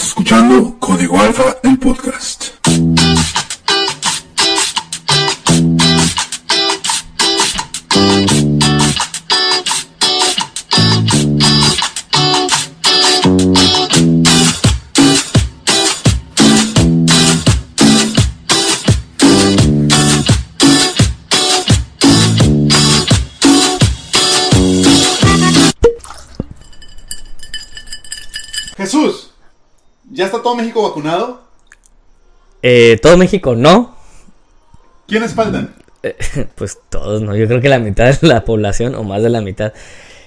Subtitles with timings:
[0.00, 2.50] Escuchando Código Alfa, el podcast.
[30.18, 31.40] ¿Ya está todo México vacunado?
[32.62, 33.96] Eh, todo México no.
[35.06, 35.74] ¿Quiénes faltan?
[36.02, 36.16] Eh,
[36.54, 37.36] pues todos, ¿no?
[37.36, 39.72] Yo creo que la mitad de la población o más de la mitad.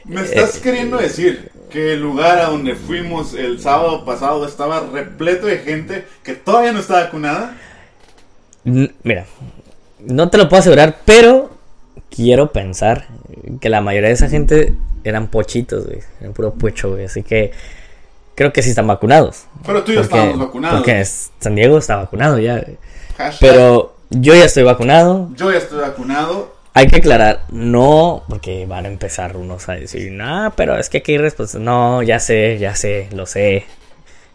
[0.03, 4.81] ¿Me estás Eh, queriendo decir que el lugar a donde fuimos el sábado pasado estaba
[4.91, 7.55] repleto de gente que todavía no está vacunada?
[8.63, 9.25] Mira,
[9.99, 11.51] no te lo puedo asegurar, pero
[12.09, 13.07] quiero pensar
[13.59, 15.99] que la mayoría de esa gente eran pochitos, güey.
[16.19, 17.05] Eran puro pucho, güey.
[17.05, 17.51] Así que
[18.41, 19.43] creo que sí están vacunados.
[19.63, 20.79] Pero tú y yo estábamos vacunados.
[20.79, 22.65] Porque San Diego está vacunado ya.
[23.17, 25.29] Hashtag, Pero yo ya estoy vacunado.
[25.35, 26.55] Yo ya estoy vacunado.
[26.73, 30.99] Hay que aclarar, no, porque van a empezar unos a decir, no, pero es que
[30.99, 31.59] aquí hay respuesta.
[31.59, 33.65] No, ya sé, ya sé, lo sé.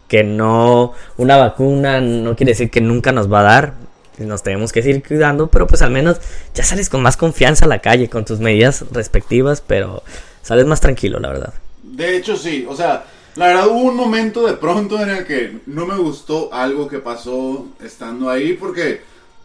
[0.07, 3.73] Que no, una vacuna no quiere decir que nunca nos va a dar.
[4.19, 6.21] Nos tenemos que seguir cuidando, pero pues al menos
[6.53, 10.01] ya sales con más confianza a la calle, con tus medidas respectivas, pero
[10.43, 11.53] sales más tranquilo, la verdad.
[11.83, 12.65] De hecho, sí.
[12.69, 13.03] O sea,
[13.37, 16.99] la verdad hubo un momento de pronto en el que no me gustó algo que
[16.99, 19.01] pasó estando ahí porque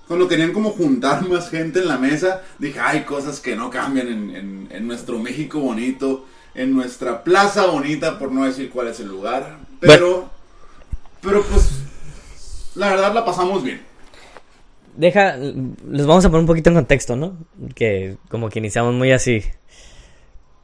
[0.08, 4.08] cuando querían como juntar más gente en la mesa, dije, hay cosas que no cambian
[4.08, 9.00] en, en- en nuestro México bonito, en nuestra plaza bonita, por no decir cuál es
[9.00, 9.58] el lugar.
[9.80, 10.28] Pero,
[11.20, 11.70] pero pues,
[12.74, 13.80] la verdad la pasamos bien.
[14.96, 17.36] Deja, les vamos a poner un poquito en contexto, ¿no?
[17.74, 19.42] Que como que iniciamos muy así.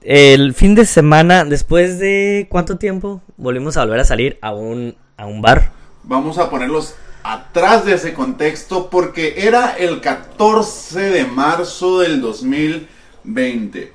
[0.00, 4.94] El fin de semana, después de cuánto tiempo, volvimos a volver a salir a un,
[5.16, 5.72] a un bar.
[6.04, 13.92] Vamos a ponerlos atrás de ese contexto porque era el 14 de marzo del 2020.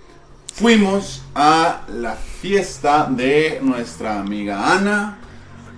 [0.54, 5.20] Fuimos a la fiesta de nuestra amiga Ana.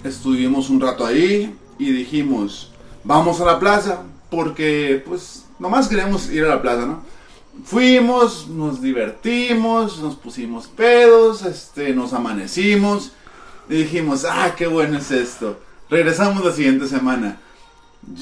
[0.03, 2.71] Estuvimos un rato ahí y dijimos,
[3.03, 7.14] vamos a la plaza porque pues nomás queremos ir a la plaza, ¿no?
[7.63, 13.13] Fuimos, nos divertimos, nos pusimos pedos, este, nos amanecimos
[13.69, 15.59] y dijimos, ah, qué bueno es esto.
[15.89, 17.39] Regresamos la siguiente semana.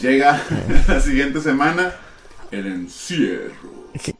[0.01, 0.41] Llega
[0.87, 1.93] la siguiente semana
[2.51, 3.53] el encierro.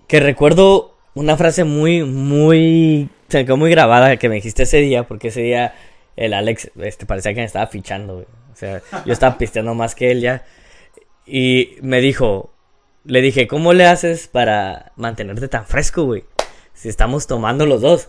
[0.07, 5.07] Que, recuerdo una frase muy, muy, se quedó muy grabada que me dijiste ese día,
[5.07, 5.73] porque ese día
[6.15, 8.25] el Alex, este, parecía que me estaba fichando.
[8.51, 10.43] O sea, yo estaba pisteando más que él ya.
[11.25, 12.52] Y me dijo,
[13.05, 16.23] le dije, ¿cómo le haces para mantenerte tan fresco, güey?
[16.73, 18.07] Si estamos tomando los dos.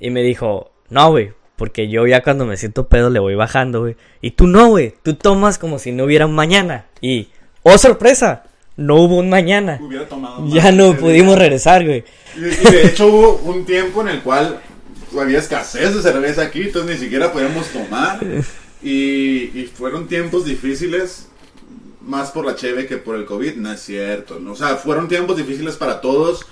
[0.00, 3.80] Y me dijo, no, güey, porque yo ya cuando me siento pedo le voy bajando,
[3.80, 3.96] güey.
[4.20, 6.86] Y tú no, güey, tú tomas como si no hubiera un mañana.
[7.00, 7.28] Y,
[7.62, 8.44] oh sorpresa,
[8.76, 9.78] no hubo un mañana.
[9.80, 11.44] Hubiera tomado más Ya no pudimos día.
[11.44, 12.04] regresar, güey.
[12.36, 14.60] Y, y de hecho hubo un tiempo en el cual
[15.20, 18.20] había escasez de cerveza aquí, entonces ni siquiera podíamos tomar.
[18.84, 21.28] Y, y fueron tiempos difíciles,
[22.04, 24.38] más por la cheve que por el COVID, no es cierto.
[24.40, 24.52] ¿no?
[24.52, 26.44] O sea, fueron tiempos difíciles para todos.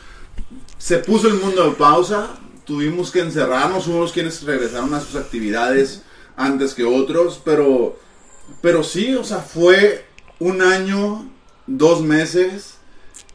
[0.78, 2.31] Se puso el mundo en pausa,
[2.65, 6.03] tuvimos que encerrarnos, unos quienes regresaron a sus actividades
[6.37, 7.99] antes que otros, pero,
[8.62, 10.05] pero sí, o sea, fue
[10.39, 11.28] un año,
[11.66, 12.77] dos meses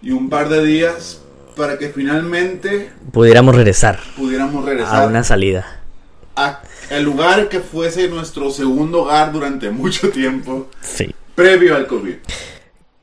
[0.02, 1.22] y un par de días
[1.56, 5.82] para que finalmente Pudiéramos regresar pudiéramos regresar a una salida.
[6.36, 11.14] a el lugar que fuese nuestro segundo hogar durante mucho tiempo, Sí.
[11.36, 12.16] Previo al COVID.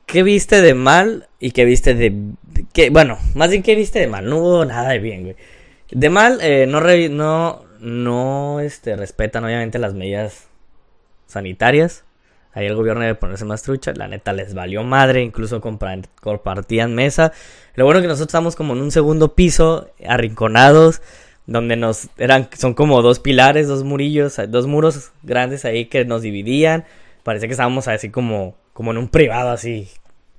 [0.07, 2.15] ¿Qué viste de mal y qué viste de...
[2.73, 4.29] qué- bueno, más bien qué viste de mal.
[4.29, 5.37] No hubo nada de bien, güey.
[5.91, 10.49] De mal, eh, no, re- no, no este, respetan obviamente las medidas
[11.27, 12.05] sanitarias.
[12.55, 13.93] Ahí el gobierno debe ponerse más trucha.
[13.95, 15.23] La neta les valió madre.
[15.23, 17.33] Incluso compartían mesa.
[17.75, 21.01] Lo bueno que nosotros estamos como en un segundo piso, arrinconados.
[21.47, 26.23] Donde nos eran, son como dos pilares, dos murillos, dos muros grandes ahí que nos
[26.23, 26.85] dividían.
[27.23, 29.89] Parecía que estábamos así como, como en un privado así.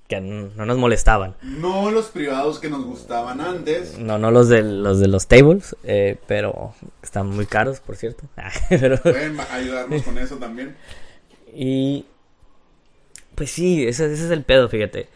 [0.07, 1.35] Que no nos molestaban.
[1.41, 3.97] No los privados que nos gustaban antes.
[3.97, 8.25] No, no los de los de los tables, eh, pero están muy caros, por cierto.
[8.69, 10.75] pero, Pueden ayudarnos con eso también.
[11.55, 12.05] y
[13.35, 15.07] pues sí, ese, ese es el pedo, fíjate.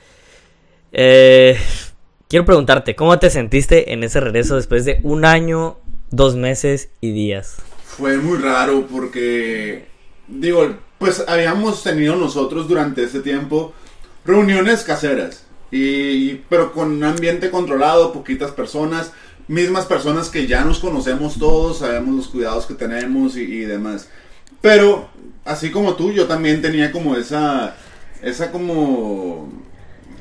[0.91, 1.57] Eh,
[2.29, 5.77] quiero preguntarte, ¿cómo te sentiste en ese regreso después de un año,
[6.09, 7.57] dos meses y días?
[7.83, 9.85] Fue muy raro porque,
[10.27, 13.73] digo, pues habíamos tenido nosotros durante ese tiempo
[14.25, 19.11] reuniones caseras, y, pero con un ambiente controlado, poquitas personas,
[19.47, 24.09] mismas personas que ya nos conocemos todos, sabemos los cuidados que tenemos y, demás.
[24.61, 25.09] Pero
[25.45, 27.75] así como tú, yo también tenía como esa,
[28.21, 29.49] esa como,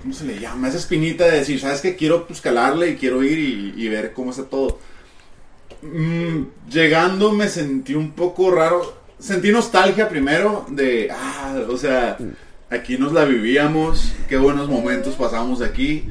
[0.03, 0.69] ¿cómo se le llama?
[0.69, 1.97] Esa espinita de decir, ¿sabes qué?
[1.97, 4.79] Quiero pues calarle y quiero ir y, y ver cómo está todo.
[5.83, 9.06] Mm, llegando me sentí un poco raro.
[9.19, 12.19] Sentí nostalgia primero de, ah, o sea,
[12.71, 16.05] aquí nos la vivíamos, qué buenos momentos pasamos aquí.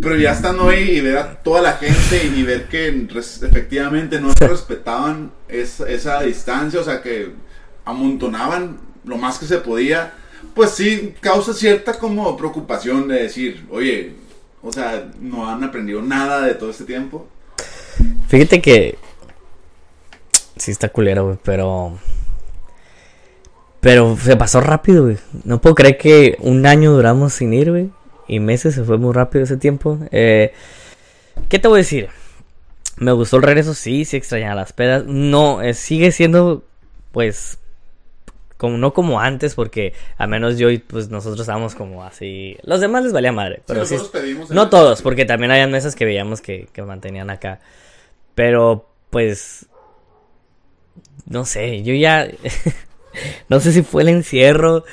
[0.00, 4.32] Pero ya estando ahí y ver a toda la gente y ver que efectivamente no
[4.38, 7.30] respetaban es- esa distancia, o sea, que
[7.84, 10.12] amontonaban lo más que se podía,
[10.54, 14.12] pues sí causa cierta como preocupación de decir, oye,
[14.62, 17.26] o sea, no han aprendido nada de todo este tiempo.
[18.28, 18.98] Fíjate que.
[20.56, 21.98] Sí, está culero, güey, pero.
[23.80, 25.18] Pero se pasó rápido, güey.
[25.44, 27.90] No puedo creer que un año duramos sin ir, güey.
[28.26, 29.98] Y meses, se fue muy rápido ese tiempo.
[30.10, 30.52] Eh,
[31.48, 32.08] ¿Qué te voy a decir?
[32.96, 35.04] Me gustó el regreso, sí, sí extrañaba las pedas.
[35.04, 36.64] No, eh, sigue siendo,
[37.12, 37.58] pues,
[38.56, 42.56] como no como antes, porque a menos yo y pues nosotros estábamos como así.
[42.62, 43.94] Los demás les valía madre, pero sí.
[43.94, 47.60] nosotros pedimos en No todos, porque también había mesas que veíamos que, que mantenían acá.
[48.34, 49.66] Pero, pues.
[51.26, 52.28] No sé, yo ya.
[53.48, 54.84] no sé si fue el encierro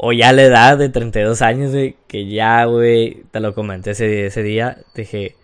[0.00, 4.26] o ya la edad de 32 años, güey, que ya, güey, te lo comenté ese,
[4.26, 4.78] ese día.
[4.94, 5.34] Dije,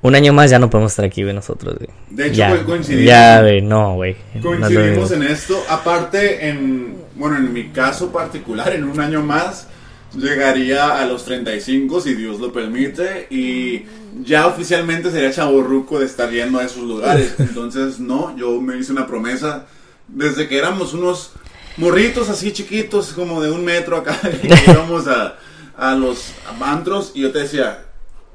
[0.00, 1.90] un año más ya no podemos estar aquí, güey, nosotros, güey.
[2.10, 3.06] De hecho, ya, güey, coincidimos.
[3.06, 4.16] Ya, güey, no, güey.
[4.42, 5.62] Coincidimos en esto.
[5.68, 9.68] Aparte, en, bueno, en mi caso particular, en un año más,
[10.14, 13.84] llegaría a los 35, si Dios lo permite, y
[14.22, 17.34] ya oficialmente sería chaborruco de estar yendo a esos lugares.
[17.38, 19.66] Entonces, no, yo me hice una promesa
[20.08, 21.32] desde que éramos unos
[21.76, 25.38] morritos así chiquitos, como de un metro acá, y íbamos a,
[25.76, 27.86] a los antros, y yo te decía,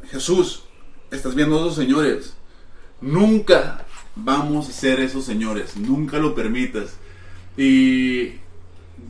[0.09, 0.63] Jesús,
[1.11, 2.33] estás viendo a esos señores.
[3.01, 3.85] Nunca
[4.15, 5.77] vamos a ser esos señores.
[5.77, 6.91] Nunca lo permitas.
[7.57, 8.33] Y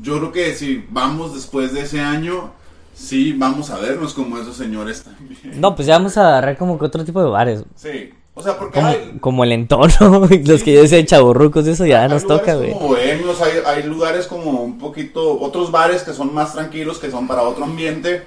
[0.01, 2.51] yo creo que si vamos después de ese año,
[2.93, 5.59] sí vamos a vernos como esos señores también.
[5.59, 7.63] No, pues ya vamos a agarrar como que otro tipo de bares.
[7.75, 8.11] Sí.
[8.33, 12.03] O sea, porque Como, hay, como el entorno, los que yo decía chaburrucos, eso ya
[12.03, 12.71] hay nos toca, güey.
[12.71, 17.09] como bohemios, hay, hay lugares como un poquito, otros bares que son más tranquilos, que
[17.09, 18.25] son para otro ambiente,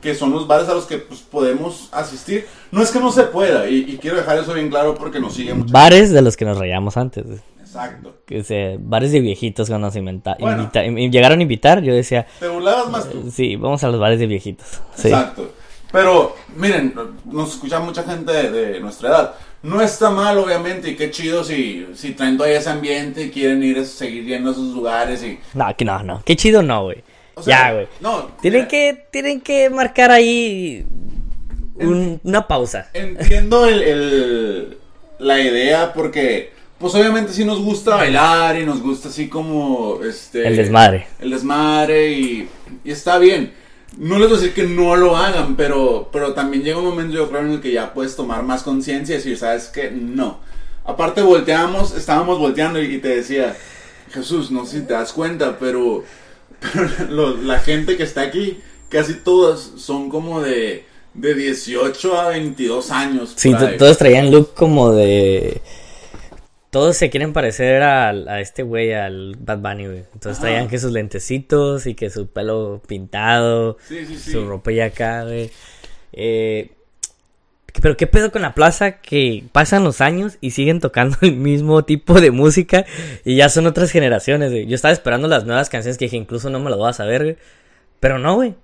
[0.00, 2.46] que son los bares a los que pues, podemos asistir.
[2.70, 5.34] No es que no se pueda, y, y quiero dejar eso bien claro porque nos
[5.34, 5.66] siguen.
[5.66, 7.24] Bares de los que nos reíamos antes.
[7.68, 8.16] Exacto.
[8.26, 10.62] Que sea, bares de viejitos cuando nos inventa, Bueno.
[10.62, 13.30] invita- y llegaron a invitar, yo decía, Te burlabas más tú.
[13.30, 14.66] sí, vamos a los bares de viejitos.
[14.94, 15.08] Sí.
[15.08, 15.52] Exacto.
[15.92, 16.94] Pero, miren,
[17.24, 19.34] nos escucha mucha gente de, de nuestra edad.
[19.62, 23.62] No está mal, obviamente, y qué chido si, si traen todo ese ambiente y quieren
[23.62, 25.22] ir a seguir yendo a esos lugares.
[25.22, 26.22] y No, que no, no.
[26.24, 27.02] Qué chido no, güey.
[27.34, 27.88] o sea, ya, güey.
[28.00, 30.86] No, Tienen mira, que, tienen que marcar ahí
[31.76, 32.88] un- una pausa.
[32.92, 34.78] Entiendo el, el-
[35.18, 40.46] la idea porque, pues obviamente sí nos gusta bailar y nos gusta así como, este...
[40.46, 41.06] El desmadre.
[41.20, 42.48] El desmadre y,
[42.84, 43.52] y está bien.
[43.96, 47.14] No les voy a decir que no lo hagan, pero, pero también llega un momento
[47.14, 49.90] yo creo en el que ya puedes tomar más conciencia y decir, ¿sabes qué?
[49.90, 50.38] No.
[50.84, 53.56] Aparte volteamos, estábamos volteando y, y te decía,
[54.12, 56.04] Jesús, no sé si te das cuenta, pero,
[56.72, 58.58] pero lo- la gente que está aquí,
[58.88, 60.84] casi todas son como de,
[61.14, 63.32] de 18 a 22 años.
[63.36, 65.60] Sí, todos traían look como de...
[66.70, 69.98] Todos se quieren parecer al- a, este güey, al Bad Bunny, güey.
[70.12, 70.40] Entonces Ajá.
[70.42, 74.32] traían que sus lentecitos y que su pelo pintado, Sí, sí, sí.
[74.32, 75.50] su ropa ya acá, güey.
[76.12, 76.72] Eh,
[77.80, 81.84] pero qué pedo con la plaza que pasan los años y siguen tocando el mismo
[81.84, 82.84] tipo de música
[83.24, 84.66] y ya son otras generaciones, güey.
[84.66, 87.22] Yo estaba esperando las nuevas canciones que dije, incluso no me las voy a saber,
[87.22, 87.36] güey.
[88.00, 88.54] Pero no, güey.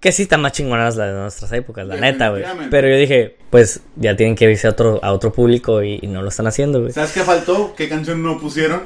[0.00, 2.44] Que sí están más chingonas las de nuestras épocas, la neta, güey.
[2.70, 6.06] Pero yo dije, pues ya tienen que irse a otro, a otro público y, y
[6.06, 6.92] no lo están haciendo, güey.
[6.92, 7.74] ¿Sabes qué faltó?
[7.74, 8.82] ¿Qué canción no pusieron?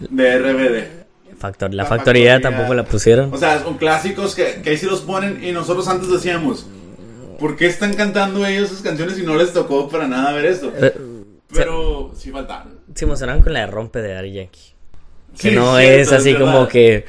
[0.00, 1.36] De RBD.
[1.38, 2.40] Factor, la, La factoría, Factoría.
[2.40, 3.32] tampoco la pusieron.
[3.32, 6.66] O sea, son clásicos que, que ahí sí los ponen y nosotros antes decíamos,
[7.38, 10.72] ¿por qué están cantando ellos sus canciones y no les tocó para nada ver esto?
[10.80, 10.94] Eh,
[11.52, 12.80] Pero sí faltaron.
[12.94, 14.74] se emocionaron con la de rompe de Daddy Yankee.
[15.38, 17.04] Que Sí, no cierto, es así como que.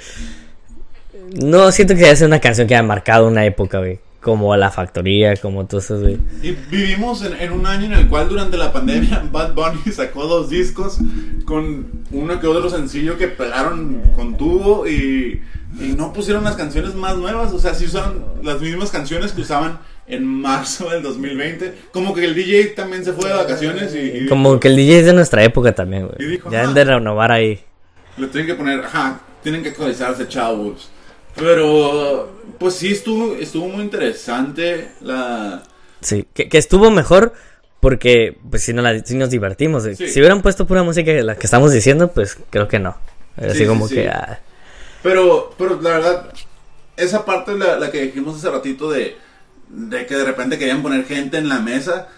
[1.33, 3.99] No siento que sea una canción que haya marcado una época, güey.
[4.21, 6.17] Como La Factoría, como todo eso, güey.
[6.41, 10.25] Y vivimos en, en un año en el cual durante la pandemia Bad Bunny sacó
[10.25, 10.97] dos discos
[11.45, 15.41] con uno que otro sencillo que pegaron con tubo y,
[15.79, 17.53] y no pusieron las canciones más nuevas.
[17.53, 21.73] O sea, sí usaron las mismas canciones que usaban en marzo del 2020.
[21.93, 24.99] Como que el DJ también se fue de vacaciones y, y Como que el DJ
[25.01, 26.31] es de nuestra época también, Y güey.
[26.31, 26.61] dijo, Ya "Ah".
[26.61, 27.59] deben de renovar ahí.
[28.17, 30.89] le tienen que poner, ajá, tienen que actualizarse, chavos.
[31.37, 32.29] Pero,
[32.59, 35.63] pues sí estuvo, estuvo muy interesante la...
[36.01, 37.33] Sí, que, que estuvo mejor
[37.79, 39.83] porque, pues, si, no la, si nos divertimos.
[39.93, 40.07] Sí.
[40.07, 42.97] Si hubieran puesto pura música la que estamos diciendo, pues creo que no.
[43.37, 44.09] Así Sí, como sí, que.
[44.09, 44.39] ah,
[45.01, 46.33] Pero, pero la verdad,
[46.97, 49.17] esa parte la, la que dijimos hace ratito de,
[49.69, 52.09] de que de repente querían poner gente en la mesa.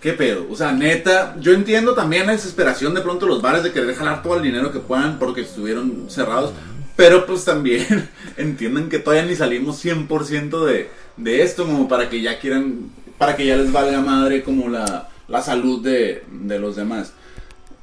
[0.00, 0.46] ¿Qué pedo?
[0.50, 4.22] O sea, neta, yo entiendo también la desesperación de pronto los bares de querer jalar
[4.22, 6.54] todo el dinero que puedan porque estuvieron cerrados.
[6.96, 12.20] Pero pues también entienden que todavía ni salimos 100% de, de esto como para que
[12.22, 16.76] ya quieran, para que ya les valga madre como la, la salud de, de los
[16.76, 17.12] demás.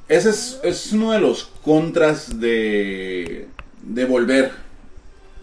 [0.08, 3.48] Ese es, es uno de los contras de,
[3.82, 4.50] de volver.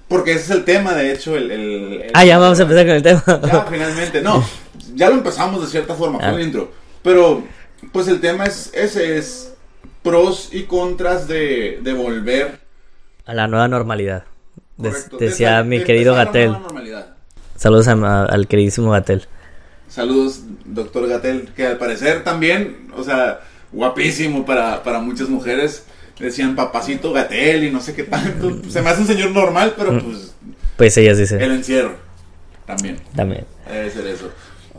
[0.07, 1.51] Porque ese es el tema, de hecho, el...
[1.51, 1.61] el-
[2.01, 3.23] el- Ah, ya vamos a empezar con el tema.
[3.45, 4.21] Ya, finalmente.
[4.23, 4.43] No,
[4.95, 6.31] ya lo empezamos de cierta forma, fue Ah.
[6.33, 6.71] el intro.
[7.03, 7.43] Pero,
[7.91, 9.53] pues el tema es ese, es
[10.01, 12.59] pros y contras de, de volver.
[13.29, 14.23] A la nueva normalidad.
[14.75, 16.55] Correcto, decía de- mi querido Gatel.
[17.55, 19.27] Saludos a- a- al queridísimo Gatel.
[19.87, 25.85] Saludos, doctor Gatel, que al parecer también, o sea, guapísimo para, para muchas mujeres.
[26.19, 28.61] Decían papacito Gatel y no sé qué tanto.
[28.69, 30.33] Se me hace un señor normal, pero pues
[30.75, 31.39] Pues ellas dicen.
[31.41, 31.95] el encierro
[32.65, 32.97] también.
[33.15, 33.45] También.
[33.67, 34.31] Debe ser eso.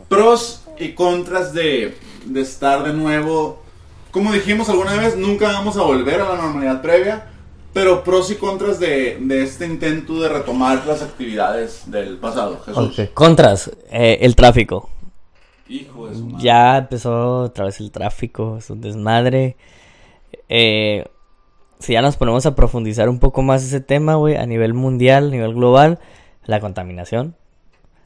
[0.09, 3.63] Pros y contras de, de estar de nuevo.
[4.11, 7.27] Como dijimos alguna vez, nunca vamos a volver a la normalidad previa.
[7.73, 12.59] Pero pros y contras de, de este intento de retomar las actividades del pasado.
[12.65, 12.99] Jesús.
[12.99, 13.13] Ok.
[13.13, 13.71] Contras.
[13.91, 14.89] eh, el tráfico.
[15.69, 16.43] Hijo de su madre.
[16.43, 19.55] Ya empezó otra vez el tráfico, es un desmadre.
[20.49, 21.05] Eh,
[21.79, 25.27] si ya nos ponemos a profundizar un poco más ese tema, güey, a nivel mundial,
[25.27, 25.99] a nivel global,
[26.45, 27.35] la contaminación.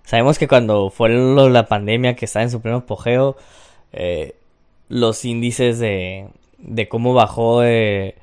[0.03, 3.35] Sabemos que cuando fue lo- la pandemia que estaba en su primer apogeo,
[3.93, 4.35] eh,
[4.89, 6.27] los índices de,
[6.59, 8.13] de cómo bajó eh,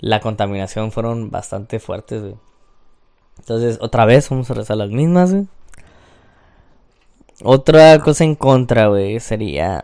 [0.00, 2.36] la contaminación fueron bastante fuertes, güey.
[3.38, 5.46] Entonces, otra vez vamos a rezar las mismas, güey.
[7.42, 9.82] Otra cosa en contra, güey, sería.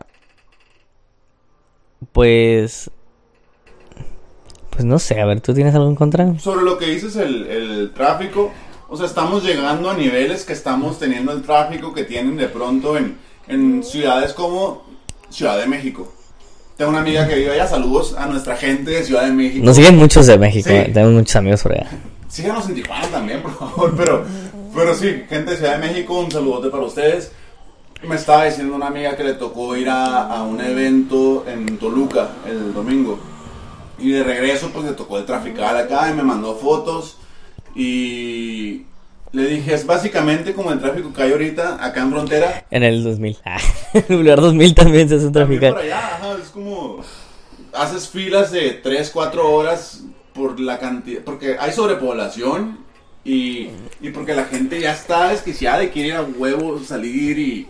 [2.11, 2.89] Pues.
[4.69, 6.37] Pues no sé, a ver, ¿tú tienes algo en contra?
[6.37, 8.51] Sobre lo que dices, el, el tráfico.
[8.89, 12.97] O sea, estamos llegando a niveles que estamos teniendo el tráfico que tienen de pronto
[12.97, 13.17] en,
[13.47, 14.83] en ciudades como
[15.29, 16.11] Ciudad de México.
[16.77, 17.67] Tengo una amiga que vive allá.
[17.67, 19.65] Saludos a nuestra gente de Ciudad de México.
[19.65, 20.91] Nos siguen muchos de México, Sí.
[20.91, 21.87] tenemos muchos amigos por allá.
[22.27, 23.93] Síganos en Tijuana también, por favor.
[23.95, 24.25] Pero,
[24.73, 27.31] pero sí, gente de Ciudad de México, un saludote para ustedes.
[28.05, 32.29] Me estaba diciendo una amiga que le tocó ir a, a un evento en Toluca
[32.45, 33.19] el domingo.
[33.97, 37.17] Y de regreso, pues le tocó el traficar acá y me mandó fotos.
[37.73, 38.81] Y
[39.35, 42.65] le dije, es básicamente como el tráfico que hay ahorita acá en frontera.
[42.71, 43.37] En el 2000.
[43.43, 43.57] Ah,
[43.93, 47.01] en el lugar 2000 también se hace un ajá, es como
[47.73, 52.79] haces filas de 3, 4 horas por la cantidad, porque hay sobrepoblación
[53.25, 57.67] y, y porque la gente ya está desquiciada y quiere ir a huevo salir y,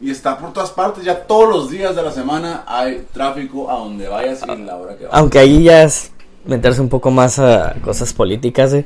[0.00, 3.74] y está por todas partes, ya todos los días de la semana hay tráfico a
[3.74, 5.18] donde vayas y en la hora que vayas.
[5.18, 6.12] Aunque ahí ya es
[6.44, 8.84] meterse un poco más a cosas políticas, güey.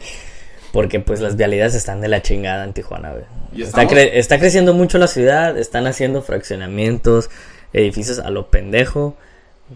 [0.73, 3.25] Porque pues las vialidades están de la chingada en Tijuana, güey.
[3.63, 7.29] Está, estamos- cre- está creciendo mucho la ciudad, están haciendo fraccionamientos,
[7.75, 9.15] edificios a lo pendejo,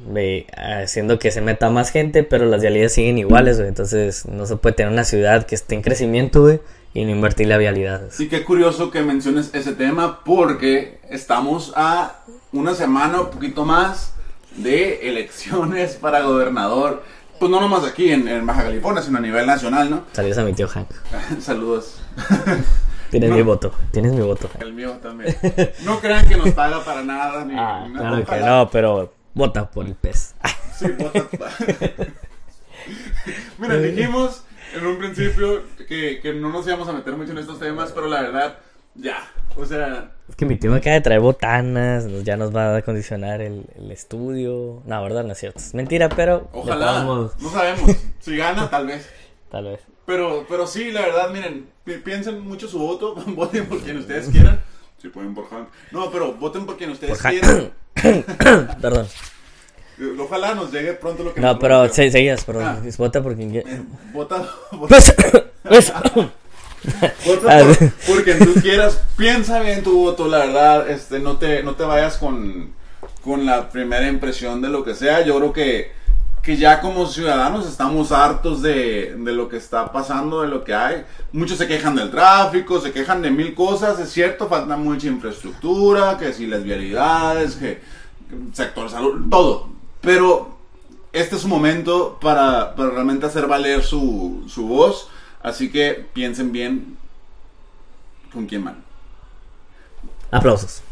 [0.06, 3.68] güey, haciendo que se meta más gente, pero las vialidades siguen iguales, güey.
[3.68, 6.60] Entonces no se puede tener una ciudad que esté en crecimiento, güey,
[6.94, 8.14] y no invertirle a vialidades.
[8.14, 12.20] Sí, qué curioso que menciones ese tema porque estamos a
[12.52, 14.14] una semana o poquito más
[14.56, 17.02] de elecciones para gobernador.
[17.38, 20.04] Pues no nomás aquí en, en Baja California, sino a nivel nacional, ¿no?
[20.12, 20.88] Saludos a mi tío Hank.
[21.40, 22.00] Saludos.
[23.10, 23.36] Tienes No.
[23.36, 24.48] mi voto, tienes mi voto.
[24.52, 24.62] Hank.
[24.62, 25.36] El mío también.
[25.84, 27.44] No crean que nos paga para nada.
[27.44, 30.34] Ni, Ah, ni- claro que no, pero vota por el pez.
[30.78, 31.26] Sí, vota-
[33.58, 34.42] Mira, dijimos
[34.74, 38.08] en un principio que, que no nos íbamos a meter mucho en estos temas, pero
[38.08, 38.58] la verdad,
[38.98, 39.18] ya.
[39.56, 42.76] O sea, Es que mi tío me acaba de traer botanas, ya nos va a
[42.78, 44.82] acondicionar el, el estudio.
[44.84, 45.58] No, verdad, no es cierto.
[45.60, 46.48] Es mentira, pero.
[46.52, 47.02] ojalá.
[47.02, 47.90] No sabemos.
[48.20, 49.08] Si gana, tal vez.
[49.50, 49.80] Tal vez.
[50.06, 54.28] Pero, pero sí, la verdad, miren, pi- piensen mucho su voto, voten por quien ustedes
[54.28, 54.60] quieran.
[55.00, 55.68] Si pueden por Hank.
[55.92, 57.70] No, pero voten por quien ustedes Por quieran.
[58.82, 59.06] Perdón.
[60.20, 62.64] Ojalá nos llegue pronto lo que No, nos pero seguías, perdón.
[62.64, 62.82] Ah.
[62.98, 63.70] Vota por quien quiera.
[63.70, 64.96] Eh, Vota, vota,
[67.02, 67.90] Ah, por, sí.
[68.06, 69.00] por quien tú quieras.
[69.16, 70.90] Piensa bien tu voto, la verdad.
[70.90, 72.70] Este, no te, no te vayas con,
[73.22, 75.24] con la primera impresión de lo que sea.
[75.24, 75.92] Yo creo que,
[76.42, 80.74] que ya como ciudadanos estamos hartos de, de lo que está pasando, de lo que
[80.74, 81.04] hay.
[81.32, 83.98] Muchos se quejan del tráfico, se quejan de mil cosas.
[83.98, 87.80] Es cierto, falta mucha infraestructura, que si las vialidades, que,
[88.28, 89.68] que sector salud, todo.
[90.00, 90.56] Pero
[91.12, 95.08] este es su momento para, para realmente hacer valer su, su voz.
[95.46, 96.96] Así que piensen bien
[98.32, 98.82] con quién van.
[100.32, 100.82] Aplausos.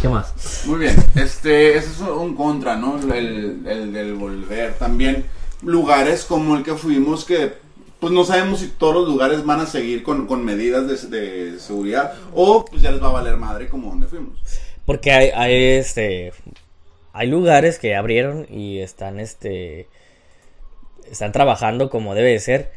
[0.00, 0.62] ¿Qué más?
[0.64, 2.98] Muy bien, este, ese es un contra, ¿no?
[3.12, 4.72] El, el del volver.
[4.78, 5.26] También
[5.60, 7.52] lugares como el que fuimos que
[8.00, 11.60] pues no sabemos si todos los lugares van a seguir con, con medidas de, de
[11.60, 14.38] seguridad o pues ya les va a valer madre como donde fuimos.
[14.86, 16.32] Porque hay, hay este
[17.12, 19.88] hay lugares que abrieron y están este
[21.12, 22.72] están trabajando como debe de ser,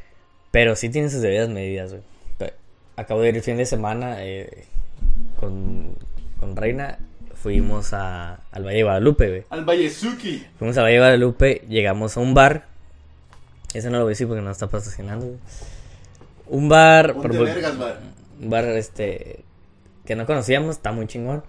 [0.51, 2.03] pero sí tienen sus debidas medidas, güey.
[2.97, 4.65] Acabo de ir el fin de semana eh,
[5.39, 5.97] con,
[6.39, 6.97] con Reina,
[7.33, 9.43] fuimos a, al Valle de Guadalupe, güey.
[9.49, 10.45] Al Vallezuki.
[10.57, 12.65] Fuimos a Valle de Guadalupe, llegamos a un bar.
[13.73, 15.25] Ese no lo voy a decir porque no está patrocinando.
[15.25, 15.37] güey.
[16.47, 17.13] Un bar.
[17.15, 17.99] Ponte por- vergas, bar.
[18.41, 19.43] un bar este
[20.05, 21.43] que no conocíamos, está muy chingón.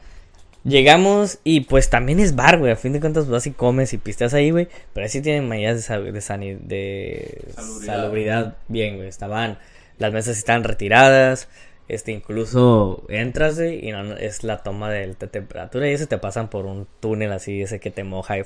[0.66, 2.73] Llegamos y pues también es bar, güey.
[2.73, 4.66] A fin de cuentas vas y comes y pisteas ahí, güey.
[4.92, 7.87] Pero ahí sí tienen medidas de, sa- de, Salubridad.
[7.96, 9.06] salubridad bien, güey.
[9.08, 9.58] Estaban,
[9.99, 11.49] las mesas están retiradas.
[11.88, 16.50] Este, incluso entras, güey, y no, es la toma de, temperatura y ese te pasan
[16.50, 18.42] por un túnel así, ese que te moja y,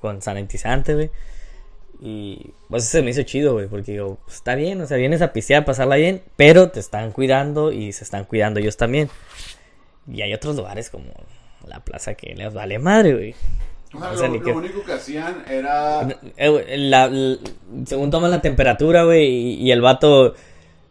[0.00, 1.10] con sanitizante, güey.
[2.00, 5.22] Y pues se me hizo chido, güey, porque digo, pues, está bien, o sea, vienes
[5.22, 9.08] a pistear, a pasarla bien, pero te están cuidando y se están cuidando ellos también.
[10.12, 11.12] Y hay otros lugares como
[11.68, 13.34] la plaza que les vale madre, güey.
[13.94, 16.08] O sea, O sea, lo, ni lo que- único que hacían era...
[16.36, 17.36] Eh, güey, la- la-
[17.86, 20.34] según toman la temperatura, güey, y, y el vato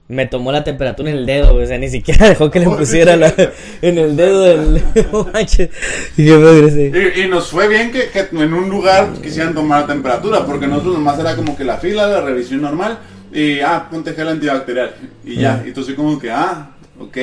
[0.07, 2.65] me tomó la temperatura en el dedo, güey, o sea, ni siquiera dejó que le
[2.69, 3.33] pusiera la,
[3.81, 4.81] en el dedo del...
[6.17, 10.93] Y nos fue bien que, que en un lugar quisieran tomar la temperatura, porque nosotros
[10.95, 12.99] nomás era como que la fila, la revisión normal,
[13.33, 14.93] y ah, ponte gel antibacterial,
[15.25, 17.17] y ya, y tú así como que, ah, ok.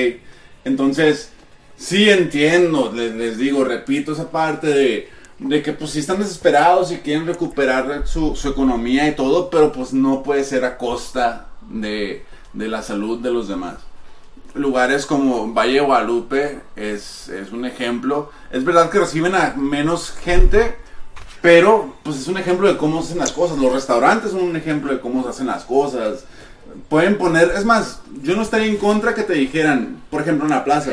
[0.65, 1.33] Entonces,
[1.81, 5.09] sí entiendo, les, les digo, repito esa parte de,
[5.39, 9.73] de que pues sí están desesperados y quieren recuperar su, su economía y todo, pero
[9.73, 13.77] pues no puede ser a costa de, de la salud de los demás
[14.55, 18.31] lugares como Valle Guadalupe es, es un ejemplo.
[18.51, 20.75] Es verdad que reciben a menos gente,
[21.41, 23.59] pero pues es un ejemplo de cómo se hacen las cosas.
[23.59, 26.25] Los restaurantes son un ejemplo de cómo se hacen las cosas.
[26.89, 30.51] Pueden poner, es más, yo no estaría en contra que te dijeran, por ejemplo en
[30.51, 30.93] la plaza,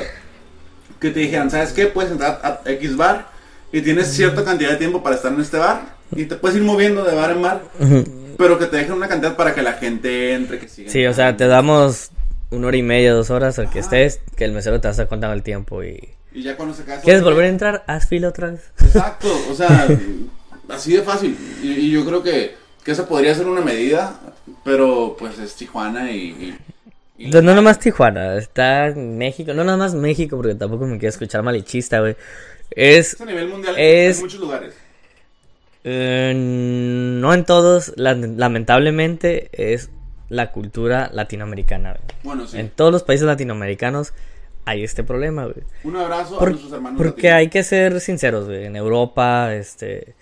[0.99, 1.87] que te dijeran, ¿sabes qué?
[1.87, 3.27] Puedes entrar a X bar
[3.71, 6.63] y tienes cierta cantidad de tiempo para estar en este bar y te puedes ir
[6.63, 7.61] moviendo de bar en bar,
[8.37, 10.89] pero que te dejen una cantidad para que la gente entre, que siga.
[10.91, 12.11] Sí, o sea, te damos
[12.49, 14.91] una hora y media, dos horas al que estés, que el mesero te va a
[14.91, 16.09] estar contando el tiempo y...
[16.33, 17.01] Y ya cuando se casa.
[17.01, 17.83] ¿Quieres volver a entrar?
[17.87, 18.61] Haz fila otra vez.
[18.79, 19.87] Exacto, o sea,
[20.69, 21.35] así de fácil.
[21.63, 24.19] Y, y yo creo que, que esa podría ser una medida,
[24.63, 26.17] pero pues es Tijuana y...
[26.17, 26.57] y-
[27.17, 31.43] y- no nomás Tijuana, está México, no nada más México, porque tampoco me quiero escuchar
[31.43, 32.15] malichista, güey.
[32.71, 34.73] Es, Es a nivel mundial es- en muchos lugares.
[35.83, 39.89] eh, no en todos, la- lamentablemente, es
[40.29, 42.01] la cultura latinoamericana, güey.
[42.23, 42.59] Bueno, sí.
[42.59, 44.13] En todos los países latinoamericanos
[44.65, 45.63] hay este problema, güey.
[45.85, 47.35] Un abrazo a nuestros hermanos porque latinos.
[47.37, 48.65] hay que ser sinceros, güey.
[48.65, 50.15] En Europa, este,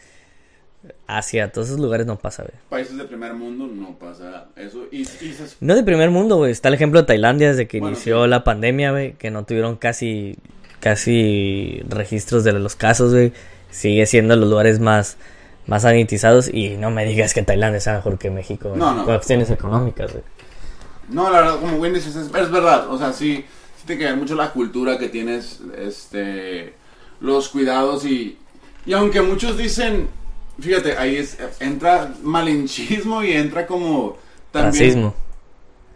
[1.08, 2.54] Asia, todos esos lugares no pasa, güey.
[2.69, 4.86] Países de primer mundo no pasa eso.
[4.91, 6.52] Y, y se- No de primer mundo, güey.
[6.52, 8.30] Está el ejemplo de Tailandia desde que Bueno, inició sí.
[8.30, 9.13] la pandemia, güey.
[9.13, 10.38] Que no tuvieron casi,
[10.80, 13.34] casi registros de los casos, güey.
[13.69, 15.17] Sigue siendo los lugares más,
[15.67, 16.48] más sanitizados.
[16.54, 18.80] Y no me digas que Tailandia sea mejor que México, güey.
[18.80, 19.06] No, no.
[19.06, 20.24] Cuestiones económicas, güey.
[21.10, 22.89] No, la verdad, como bien dices, es, es verdad.
[22.89, 23.45] O sea, sí,
[23.78, 26.74] sí tiene que ver mucho la cultura que tienes, este,
[27.19, 28.38] los cuidados y,
[28.88, 30.08] y aunque muchos dicen,
[30.59, 34.17] fíjate, ahí es, entra malinchismo y entra como
[34.51, 35.13] también Racismo.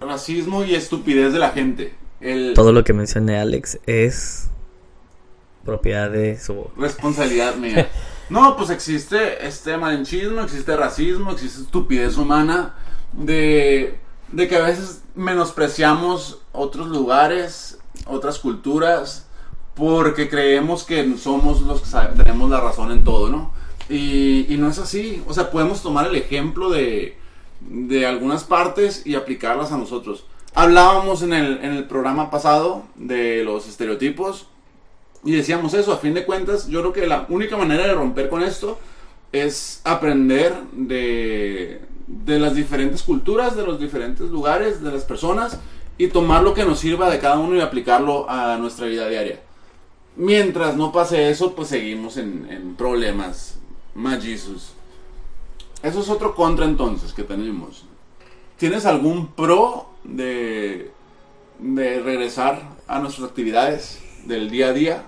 [0.02, 1.94] racismo y estupidez de la gente.
[2.22, 4.50] El, Todo lo que mencioné Alex es
[5.64, 6.68] propiedad de su...
[6.78, 7.90] responsabilidad mía.
[8.30, 12.76] No, pues existe este malinchismo, existe racismo, existe estupidez humana
[13.12, 13.98] de,
[14.32, 19.26] de que a veces menospreciamos otros lugares, otras culturas,
[19.74, 23.52] porque creemos que somos los que tenemos la razón en todo, ¿no?
[23.90, 25.24] Y, y no es así.
[25.28, 27.18] O sea, podemos tomar el ejemplo de,
[27.62, 30.26] de algunas partes y aplicarlas a nosotros.
[30.56, 34.48] Hablábamos en el, en el programa pasado de los estereotipos
[35.24, 38.30] y decíamos eso, a fin de cuentas, yo creo que la única manera de romper
[38.30, 38.80] con esto
[39.32, 45.60] es aprender de, de las diferentes culturas, de los diferentes lugares, de las personas
[45.98, 49.42] y tomar lo que nos sirva de cada uno y aplicarlo a nuestra vida diaria.
[50.16, 53.59] Mientras no pase eso, pues seguimos en, en problemas.
[53.96, 54.74] Más Jesus.
[55.82, 57.86] Eso es otro contra entonces que tenemos.
[58.58, 60.92] ¿Tienes algún pro de,
[61.60, 65.04] de regresar a nuestras actividades del día a día?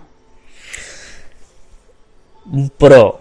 [2.45, 3.19] Un pro.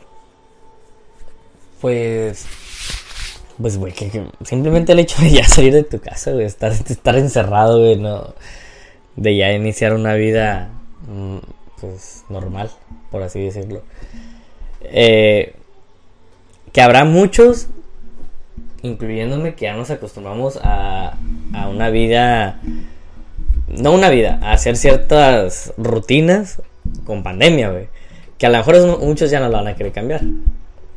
[1.80, 2.46] Pues.
[3.60, 7.16] Pues, güey, que simplemente el hecho de ya salir de tu casa, güey, estar, estar
[7.16, 8.34] encerrado, güey, no.
[9.16, 10.70] De ya iniciar una vida,
[11.06, 11.38] mm,
[11.80, 12.70] pues, normal,
[13.10, 13.82] por así decirlo.
[14.82, 15.54] Eh,
[16.72, 17.68] que habrá muchos
[18.82, 21.18] incluyéndome, que ya nos acostumbramos a,
[21.52, 22.60] a una vida,
[23.68, 26.62] no una vida, a hacer ciertas rutinas
[27.04, 27.88] con pandemia, güey.
[28.38, 30.22] Que a lo mejor es- muchos ya no lo van a querer cambiar.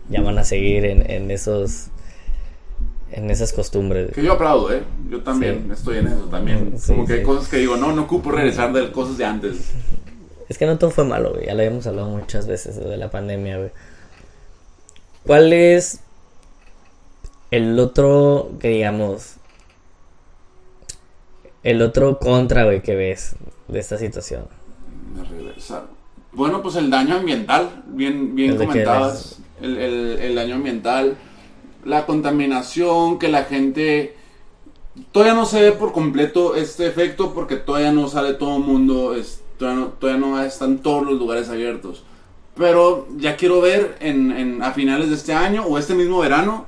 [0.10, 1.88] Ya van a seguir en, en esos,
[3.12, 4.12] en esas costumbres.
[4.14, 4.84] Que yo aplaudo, ¿eh?
[5.10, 5.74] Yo también Sí.
[5.74, 6.74] estoy en eso también.
[6.78, 9.74] Sí, Como que hay cosas que digo, no, no ocupo regresar de cosas de antes.
[10.50, 11.46] Es que no todo fue malo, güey.
[11.46, 13.72] Ya lo habíamos hablado muchas veces de la pandemia, güey.
[15.26, 16.02] ¿Cuál es
[17.52, 19.36] el otro, que digamos,
[21.64, 23.36] el otro contra, güey, que ves
[23.68, 24.46] de esta situación?
[25.16, 25.86] De regresar.
[26.34, 29.40] Bueno, pues el daño ambiental, bien, bien ¿El de qué comentabas.
[29.62, 31.16] El, el- el daño ambiental,
[31.86, 34.18] la contaminación, que la gente...
[35.12, 39.16] Todavía no se ve por completo este efecto porque todavía no sale todo el mundo,
[39.16, 42.04] es- todavía, no, todavía no están todos los lugares abiertos.
[42.56, 46.66] Pero ya quiero ver en, en- a finales de este año o este mismo verano,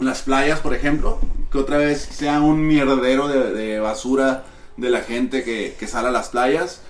[0.00, 1.18] las playas, por ejemplo,
[1.50, 4.44] que otra vez sea un mierdero de, de basura
[4.76, 6.80] de la gente que, que sale a las playas.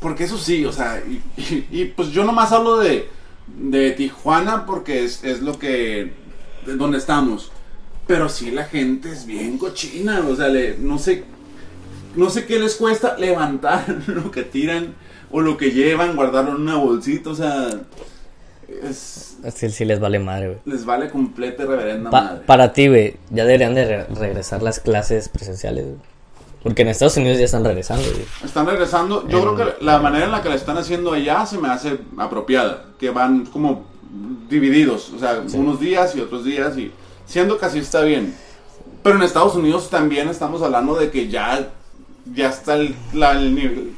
[0.00, 3.08] Porque eso sí, o sea, y, y- y, pues yo nomás hablo de,
[3.46, 6.12] de Tijuana porque es, es lo que,
[6.66, 7.50] de donde estamos.
[8.06, 11.24] Pero sí la gente es bien cochina, o sea, le- no sé,
[12.16, 14.94] no sé qué les cuesta levantar lo que tiran
[15.30, 17.68] o lo que llevan, guardarlo en una bolsita, o sea,
[18.82, 20.58] es, Sí, sí les vale madre, güey.
[20.66, 22.40] les vale completa y reverenda Pa- madre.
[22.46, 25.96] para ti, güey, ya deberían de re- regresar las clases presenciales, güey.
[26.62, 28.26] Porque en Estados Unidos ya están regresando, güey.
[28.44, 29.26] Están regresando.
[29.28, 31.68] Yo En- creo que la manera en la que la están haciendo allá se me
[31.68, 32.84] hace apropiada.
[32.98, 33.86] Que van como
[34.50, 35.10] divididos.
[35.16, 36.76] O sea, unos días y otros días.
[36.76, 36.92] Y
[37.24, 38.34] siendo que así está bien.
[39.02, 41.66] Pero en Estados Unidos también estamos hablando de que ya,
[42.34, 43.94] ya está el, la, el nivel-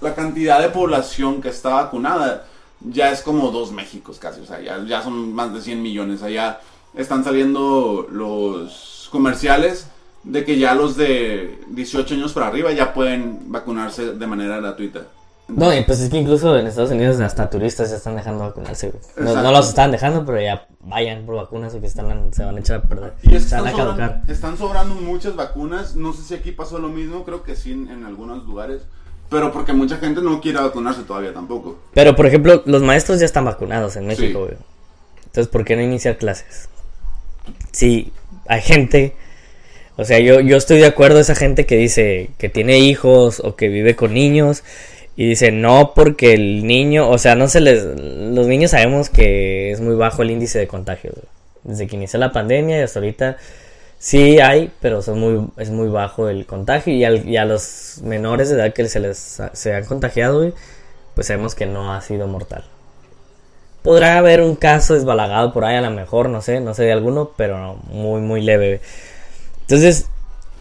[0.00, 2.46] la cantidad de población que está vacunada.
[2.80, 4.40] Ya es como dos Méxicos casi.
[4.40, 6.22] O sea, ya, ya son más de 100 millones.
[6.22, 6.60] Allá
[6.94, 9.88] están saliendo los comerciales
[10.22, 15.06] de que ya los de 18 años para arriba ya pueden vacunarse de manera gratuita.
[15.48, 18.90] No, y pues es que incluso en Estados Unidos hasta turistas ya están dejando vacunarse,
[18.90, 19.34] güey.
[19.34, 22.60] No, los están dejando, pero ya vayan por vacunas o que están, se van a
[22.60, 23.14] echar a perder.
[23.22, 23.86] Y es que están a caducar.
[23.96, 25.96] sobrando, están sobrando muchas vacunas.
[25.96, 28.82] No sé si aquí pasó lo mismo, creo que sí en, en algunos lugares.
[29.30, 31.78] Pero porque mucha gente no quiere vacunarse todavía tampoco.
[31.94, 34.54] Pero, por ejemplo, los maestros ya están vacunados en México, Sí.
[34.54, 34.56] güey.
[35.26, 36.68] Entonces, ¿por qué no iniciar clases?
[37.72, 38.12] Sí,
[38.46, 39.16] hay gente...
[39.96, 43.56] O sea, yo, yo estoy de acuerdo esa gente que dice que tiene hijos o
[43.56, 44.62] que vive con niños
[45.18, 47.82] y dice no porque el niño, o sea, no se les...
[47.82, 51.10] Los niños sabemos que es muy bajo el índice de contagio.
[51.12, 51.26] güey.
[51.64, 53.36] Desde que inició la pandemia y hasta ahorita
[53.98, 58.54] sí hay, pero son muy, es muy bajo el contagio y, a los menores de
[58.54, 60.52] edad que se les se han contagiado,
[61.16, 62.62] pues sabemos que no ha sido mortal.
[63.82, 66.92] Podrá haber un caso desbalagado por ahí, a lo mejor, no sé, no sé de
[66.92, 68.80] alguno, pero muy, muy leve.
[69.62, 70.06] Entonces,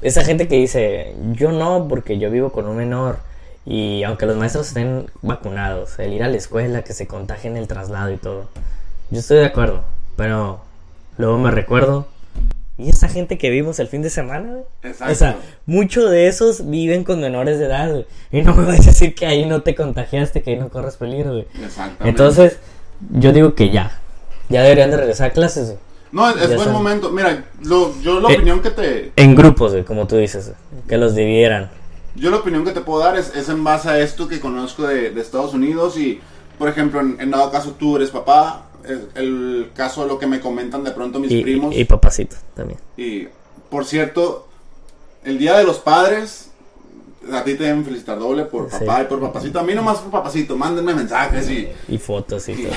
[0.02, 3.20] esa gente que dice, yo no, porque yo vivo con un menor,
[3.70, 7.68] y aunque los maestros estén vacunados, el ir a la escuela, que se contagien el
[7.68, 8.48] traslado y todo,
[9.12, 9.84] yo estoy de acuerdo,
[10.16, 10.62] pero
[11.18, 12.08] luego me recuerdo,
[12.78, 14.54] ¿y esa gente que vimos el fin de semana?
[14.84, 15.12] Exacto.
[15.12, 18.80] O sea, muchos de esos viven con menores de edad, güey, y no me vas
[18.80, 21.48] a decir que ahí no te contagiaste, que ahí no corres peligro, güey.
[21.62, 22.08] Exactamente.
[22.08, 22.58] Entonces,
[23.12, 24.00] yo digo que ya.
[24.50, 25.78] Ya deberían de regresar a clases, güey.
[26.14, 26.72] No, es, es buen están.
[26.74, 27.12] momento.
[27.12, 28.36] Mira, lo- yo la Eh.
[28.36, 29.12] opinión que te...
[29.18, 30.54] En grupos, güey, como tú dices,
[30.88, 31.70] que los dividieran.
[32.18, 34.84] Yo la opinión que te puedo dar es, es en base a esto que conozco
[34.88, 36.20] de, de Estados Unidos y,
[36.58, 40.28] por ejemplo, en, en dado caso tú eres papá, el, el caso de lo que
[40.28, 41.76] me comentan de pronto mis Y, primos.
[41.76, 42.80] y papacito también.
[42.98, 43.28] Y,
[43.70, 44.48] por cierto,
[45.24, 46.50] el Día de los Padres,
[47.32, 48.78] a ti te deben felicitar doble por Sí.
[48.80, 49.60] papá y por papacito.
[49.60, 52.74] A mí nomás por papacito, mándenme mensajes y Y fotos y y todo.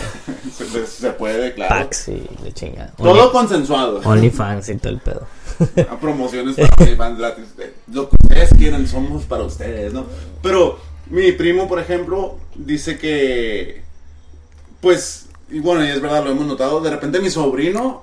[0.73, 1.77] se, se puede, claro.
[1.77, 2.91] Packs y le chinga.
[2.97, 4.01] Todo consensuado.
[4.05, 5.27] OnlyFans y todo el pedo.
[5.91, 7.45] A promociones para fans gratis.
[7.93, 10.05] Lo que ustedes quieran somos para ustedes, ¿no?
[10.43, 10.79] Pero
[11.11, 13.83] mi primo, por ejemplo, dice que,
[14.81, 18.03] pues, y bueno, y es verdad, lo hemos notado, de repente mi sobrino,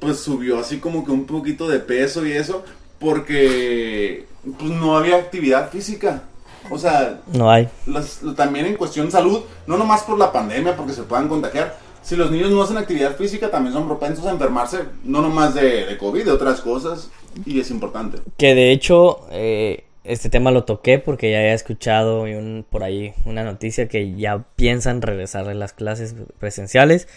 [0.00, 2.64] pues subió así como que un poquito de peso y eso,
[2.98, 4.26] porque
[4.58, 6.24] pues no había actividad física.
[6.70, 7.68] O sea, No hay.
[7.86, 11.78] las- también en cuestión de salud, no nomás por la pandemia, porque se puedan contagiar.
[12.08, 15.84] Si los niños no hacen actividad física, también son propensos a enfermarse, no nomás de,
[15.84, 17.10] de COVID, de otras cosas,
[17.44, 18.18] y es importante.
[18.38, 23.12] Que de hecho, eh, este tema lo toqué porque ya había escuchado un- por ahí
[23.26, 27.08] una noticia que ya piensan regresar a las clases presenciales.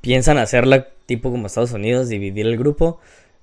[0.00, 2.98] Piensan hacerla tipo como Estados Unidos, dividir el grupo.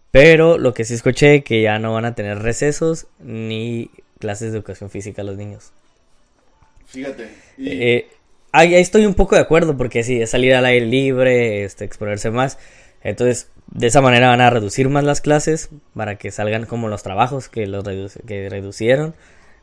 [0.10, 4.58] Pero lo que sí escuché que ya no van a tener recesos ni clases de
[4.58, 5.72] educación física a los niños.
[6.88, 7.30] Fíjate.
[7.58, 8.08] Y, Eh,
[8.58, 12.32] ahí, estoy un poco de acuerdo porque sí, es salir al aire libre, este, exponerse
[12.32, 12.58] más.
[13.02, 17.04] Entonces, de esa manera van a reducir más las clases para que salgan como los
[17.04, 19.16] trabajos que, los redu- que reducieron.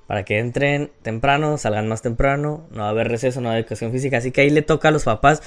[0.07, 3.55] Para que entren temprano, salgan más temprano, no va a haber receso, no va a
[3.55, 4.19] haber educación física.
[4.19, 5.43] Así que ahí le toca a los papás,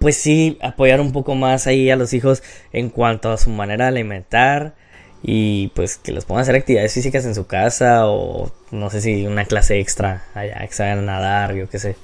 [0.00, 2.42] pues sí, apoyar un poco más ahí a los hijos
[2.72, 4.74] en cuanto a su manera de alimentar.
[5.22, 9.00] Y pues que los pongan a hacer actividades físicas en su casa o no sé
[9.00, 11.96] si una clase extra allá, que salgan a nadar, yo qué sé.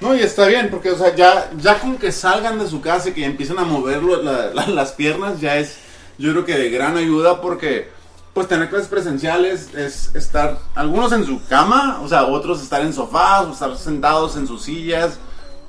[0.00, 3.08] No, y está bien, porque, o sea, ya, ya con que salgan de su casa
[3.08, 5.78] y que empiecen a mover las piernas, ya es,
[6.18, 7.88] yo creo que de gran ayuda, porque,
[8.34, 12.92] pues, tener clases presenciales es estar, algunos en su cama, o sea, otros estar en
[12.92, 15.18] sofás, o estar sentados en sus sillas,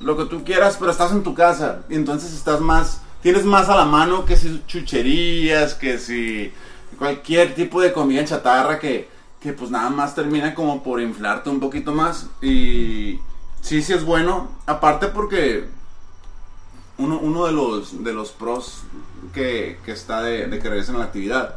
[0.00, 3.70] lo que tú quieras, pero estás en tu casa, y entonces estás más, tienes más
[3.70, 6.52] a la mano que si chucherías, que si
[6.98, 9.08] cualquier tipo de comida chatarra que,
[9.40, 13.18] que pues nada más termina como por inflarte un poquito más, y
[13.68, 15.68] sí, sí es bueno, aparte porque
[16.96, 18.82] uno, uno de los de los pros
[19.34, 21.56] que, que está de, de que regresen a la actividad.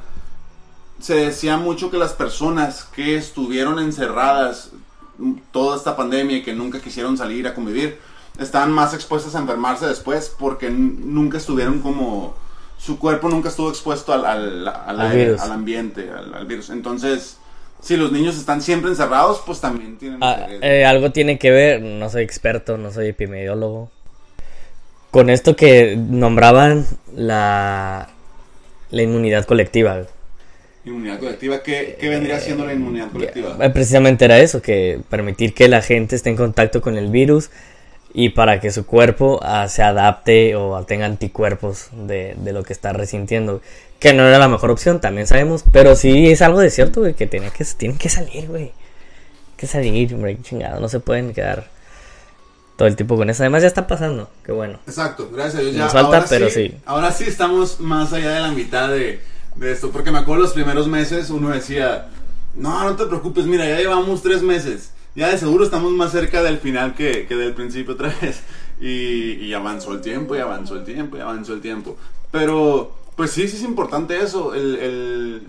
[1.00, 4.71] Se decía mucho que las personas que estuvieron encerradas
[5.52, 8.00] toda esta pandemia y que nunca quisieron salir a convivir,
[8.39, 12.36] estaban más expuestas a enfermarse después porque nunca estuvieron como...
[12.78, 15.41] Su cuerpo nunca estuvo expuesto al, al, al Al aire, virus.
[15.41, 16.71] al ambiente, al virus.
[16.71, 17.38] Entonces,
[17.82, 20.20] si los niños están siempre encerrados, pues también tienen...
[20.22, 23.89] Ah, eh, algo tiene que ver, no soy experto, no soy epidemiólogo,
[25.10, 28.10] con esto que nombraban la,
[28.91, 30.04] la inmunidad colectiva.
[30.86, 33.58] Inmunidad colectiva, ¿qué, qué vendría siendo la inmunidad colectiva?
[33.60, 37.50] Eh, Precisamente era eso, que permitir que la gente esté en contacto con el virus
[38.13, 42.74] y para que su cuerpo ah, se adapte o tenga anticuerpos de, de lo que
[42.74, 43.62] está resintiendo.
[44.02, 47.14] Que no era la mejor opción, también sabemos, pero sí es algo de cierto, güey,
[47.14, 48.74] que, tenía que tienen que salir, güey.
[49.56, 51.70] Que salir, hombre, chingado, no se pueden quedar
[52.78, 53.44] todo el tiempo con eso.
[53.44, 54.80] Además ya está pasando, qué bueno.
[54.88, 55.76] Exacto, gracias a Dios.
[55.76, 56.74] Ya, Nos falta, ahora pero sí.
[56.84, 59.22] Ahora sí estamos más allá de la mitad de,
[59.56, 62.10] de esto, porque me acuerdo los primeros meses uno decía,
[62.56, 66.42] no, no te preocupes, mira, ya llevamos tres meses, ya de seguro estamos más cerca
[66.42, 68.42] del final que, que del principio otra vez.
[68.80, 71.98] Y, y avanzó el tiempo, y avanzó el tiempo, y avanzó el tiempo.
[72.32, 74.76] Pero, pues sí, sí es importante eso, el...
[74.78, 75.43] el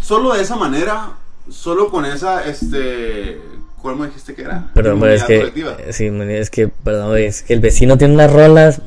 [0.00, 1.12] solo de esa manera,
[1.50, 3.40] solo con esa, este...
[3.82, 4.70] ¿Cómo dijiste que era?
[4.74, 5.76] Perdón, pero es Inmunidad que, colectiva.
[5.78, 8.80] eh, sí, es que, perdón, es que el vecino tiene unas rolas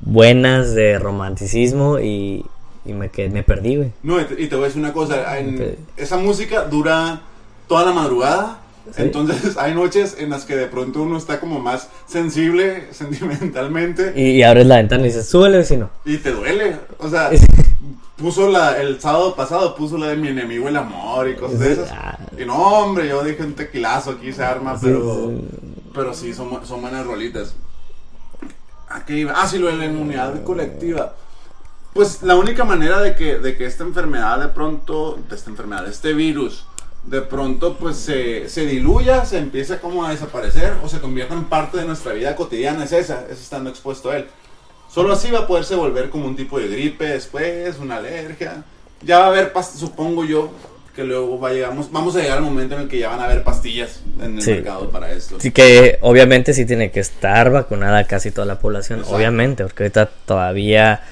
[0.00, 2.44] buenas de romanticismo y,
[2.84, 3.92] y me, quedé- me perdí, güey.
[4.04, 7.22] No, y te, y te voy a decir una cosa, en- esa música dura
[7.66, 8.60] toda la madrugada,
[8.94, 9.02] Sí.
[9.02, 14.30] entonces hay noches en las que de pronto uno está como más sensible sentimentalmente Y,
[14.38, 15.90] y abres la ventana y dices, súbele, vecino.
[16.04, 17.30] y te duele, o sea,
[18.16, 21.72] puso la, el sábado pasado puso la de mi enemigo el amor y cosas de
[21.72, 22.18] esas, Ah.
[22.38, 25.48] y no hombre, yo dije un tequilazo aquí se arma, Sí, pero, sí.
[25.92, 27.54] pero sí, son, son buenas rolitas.
[28.88, 29.32] ¿A qué iba?
[29.36, 31.14] Ah, sí, lo de la inmunidad colectiva.
[31.92, 35.84] Pues la única manera de que, de que esta enfermedad de pronto, de esta enfermedad,
[35.84, 36.66] de este virus,
[37.06, 41.44] de pronto pues se, se diluya, se empieza como a desaparecer o se convierta en
[41.44, 44.26] parte de nuestra vida cotidiana, es esa, es estando expuesto a él.
[44.92, 48.64] Solo así va a poderse volver como un tipo de gripe después, una alergia.
[49.02, 50.50] Ya va a haber, supongo yo,
[50.94, 53.20] que luego va a llegar, vamos a llegar al momento en el que ya van
[53.20, 54.52] a haber pastillas en el Sí.
[54.52, 55.36] mercado para esto.
[55.36, 59.16] Así que obviamente sí tiene que estar vacunada casi toda la población, Exacto.
[59.16, 61.02] obviamente, porque ahorita todavía,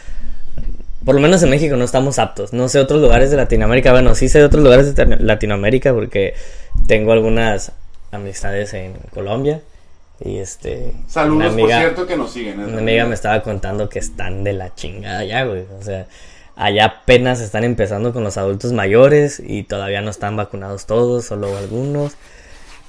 [1.05, 2.53] por lo menos en México no estamos aptos.
[2.53, 6.35] No sé otros lugares de Latinoamérica, bueno, sí sé de otros lugares de Latinoamérica porque
[6.87, 7.73] tengo algunas
[8.13, 9.61] amistades en Colombia
[10.25, 10.93] y este...
[11.09, 12.61] Saludos, una amiga- por cierto, que nos siguen.
[12.61, 12.65] ¿eh?
[12.67, 15.65] Una amiga me estaba contando que están de la chingada ya, güey.
[15.79, 16.07] O sea,
[16.57, 21.57] allá apenas están empezando con los adultos mayores y todavía no están vacunados todos, solo
[21.57, 22.13] algunos.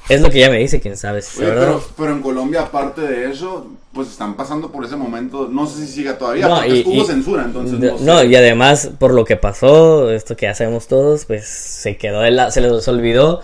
[0.08, 3.32] Es lo que ella me dice, quién sabe Oye, pero, pero en Colombia, aparte de
[3.32, 5.48] eso, pues están pasando por ese momento.
[5.50, 8.04] No sé si siga todavía, No, porque y- hubo y- censura, entonces no, sé.
[8.04, 12.22] no, y además, por lo que pasó, esto que ya sabemos todos, pues se quedó
[12.22, 13.42] de la, se les olvidó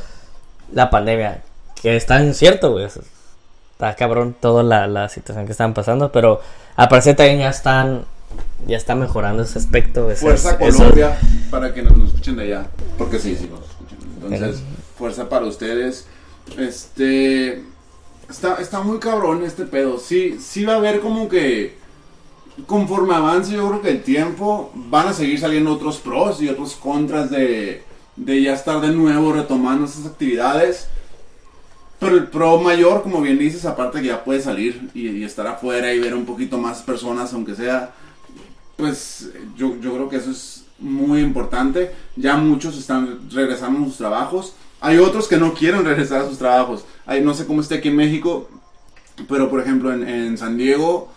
[0.71, 1.41] la pandemia.
[1.81, 2.85] Que está en cierto, güey.
[2.85, 6.41] Está cabrón toda la, la situación que están pasando, pero
[6.75, 8.05] al parecer también ya están,
[8.67, 10.11] ya está mejorando ese aspecto.
[10.11, 11.17] esas- Fuerza Colombia,
[11.49, 12.67] para que nos, nos escuchen de allá.
[12.99, 13.97] Porque sí, sí, nos escuchan.
[14.31, 14.61] Entonces,
[14.95, 16.05] fuerza para ustedes.
[16.57, 17.63] Este.
[18.29, 19.99] Está, está muy cabrón este pedo.
[19.99, 21.79] Sí, sí va a haber como que.
[22.67, 26.75] Conforme avance, yo creo que el tiempo van a seguir saliendo otros pros y otros
[26.75, 27.83] contras de,
[28.17, 30.87] de ya estar de nuevo retomando esas actividades.
[32.01, 35.93] Pero el pro mayor, como bien dices, aparte que ya puede salir y, estar afuera
[35.93, 37.93] y ver un poquito más personas, aunque sea,
[38.75, 41.91] pues yo, yo creo que eso es muy importante.
[42.15, 44.55] Ya muchos están regresando a sus trabajos.
[44.81, 46.85] Hay otros que no quieren regresar a sus trabajos.
[47.05, 48.49] Hay, no sé cómo esté aquí en México,
[49.29, 51.09] pero por ejemplo en, en San Diego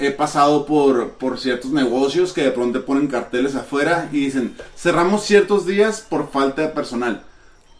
[0.00, 5.24] he pasado por, por ciertos negocios que de pronto ponen carteles afuera y dicen, cerramos
[5.24, 7.22] ciertos días por falta de personal.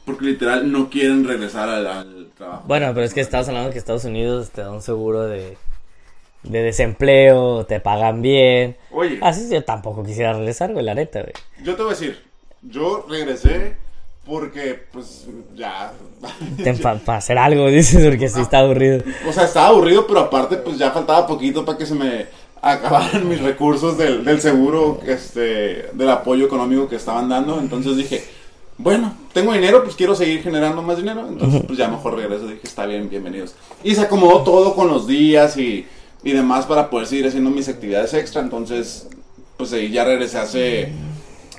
[0.05, 2.65] Porque literal no quieren regresar al, al trabajo.
[2.67, 5.59] Bueno, pero es que estás hablando que Estados Unidos te da un seguro de,
[6.45, 8.77] de desempleo, te pagan bien.
[8.91, 11.35] Oye, Así yo tampoco quisiera regresar, güey, la neta, güey.
[11.63, 12.23] yo te voy a decir,
[12.63, 13.77] yo regresé
[14.29, 15.93] porque pues ya...
[16.83, 19.03] Para hacer algo, dices, porque sí está aburrido.
[19.27, 22.27] O sea, estaba aburrido, pero aparte, pues ya faltaba poquito para que se me
[22.61, 27.59] acabaran mis recursos del, del seguro, este, del apoyo económico que estaban dando.
[27.59, 28.23] Entonces dije,
[28.77, 31.27] bueno, tengo dinero, pues quiero seguir generando más dinero.
[31.27, 32.47] Entonces, pues ya mejor regreso.
[32.47, 33.55] Dije, está bien, bienvenidos.
[33.83, 35.87] Y se acomodó todo con los días y,
[36.23, 38.43] y demás para poder seguir haciendo mis actividades extra.
[38.43, 39.09] Entonces,
[39.57, 40.93] pues ahí ya regresé hace,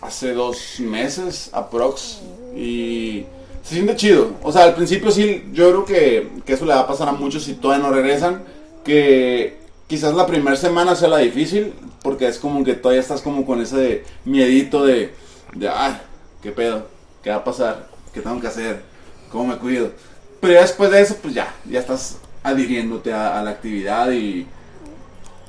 [0.01, 2.21] hace dos meses, aprox.
[2.55, 3.25] Y
[3.63, 4.31] se siente chido.
[4.43, 7.13] O sea, al principio sí, yo creo que, que eso le va a pasar a
[7.13, 8.43] muchos si todavía no regresan.
[8.83, 13.45] Que quizás la primera semana sea la difícil, porque es como que todavía estás como
[13.45, 15.13] con ese miedito de,
[15.53, 15.97] de ay,
[16.41, 16.87] qué pedo,
[17.23, 18.83] qué va a pasar, qué tengo que hacer,
[19.31, 19.91] cómo me cuido.
[20.39, 24.47] Pero ya después de eso, pues ya, ya estás adhiriéndote a, la actividad y,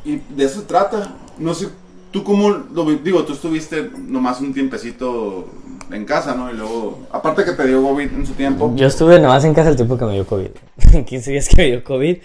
[0.04, 1.16] y de eso se trata.
[1.38, 1.68] No sé,
[2.10, 5.48] tú cómo, lo digo, tú estuviste nomás un tiempecito
[5.92, 6.50] en casa, ¿no?
[6.50, 8.72] Y luego, aparte que te dio COVID en su tiempo.
[8.76, 10.50] Yo estuve nomás en casa el tiempo que me dio COVID.
[11.06, 12.18] 15 días que me dio COVID.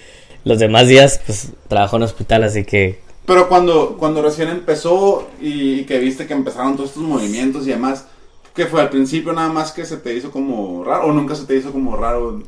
[0.44, 3.00] Los demás días, pues, trabajo en hospital, así que...
[3.26, 8.06] Pero cuando, cuando recién empezó y, que viste que empezaron todos estos movimientos y demás,
[8.54, 11.46] ¿qué fue al principio nada más que se te hizo como raro o nunca se
[11.46, 12.44] te hizo como raro?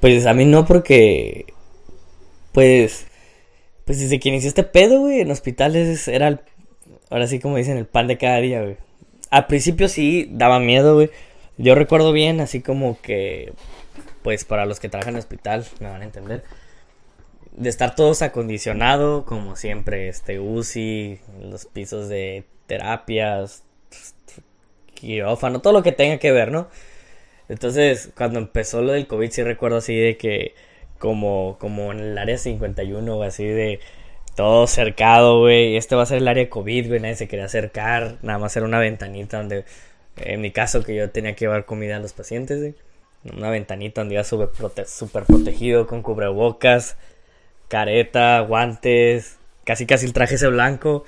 [0.00, 1.46] Pues a mí no porque...
[2.52, 3.06] Pues...
[3.84, 6.40] Pues desde que inició este pedo, güey, en hospitales era el...
[7.10, 8.76] Ahora sí como dicen, el pan de cada día, güey.
[9.32, 11.10] Al principio sí daba miedo, güey.
[11.56, 13.54] Yo recuerdo bien, así como que...
[14.22, 16.44] Pues para los que trabajan en hospital, me van a entender.
[17.52, 23.64] De estar todos acondicionado, como siempre, este UCI, los pisos de terapias,
[24.92, 26.68] quirófano, todo lo que tenga que ver, ¿no?
[27.48, 30.54] Entonces, cuando empezó lo del COVID, sí recuerdo así de que,
[30.98, 33.80] como, como en el área 51, o así de
[34.34, 35.76] todo cercado, güey.
[35.76, 37.00] Este va a ser el área COVID, güey.
[37.00, 38.16] Nadie se quería acercar.
[38.22, 39.64] Nada más era una ventanita donde,
[40.16, 42.74] en mi caso, que yo tenía que llevar comida a los pacientes, güey.
[43.36, 46.96] Una ventanita donde iba súper prote- súper protegido, con cubrebocas,
[47.68, 51.04] careta, guantes, casi casi el traje ese blanco.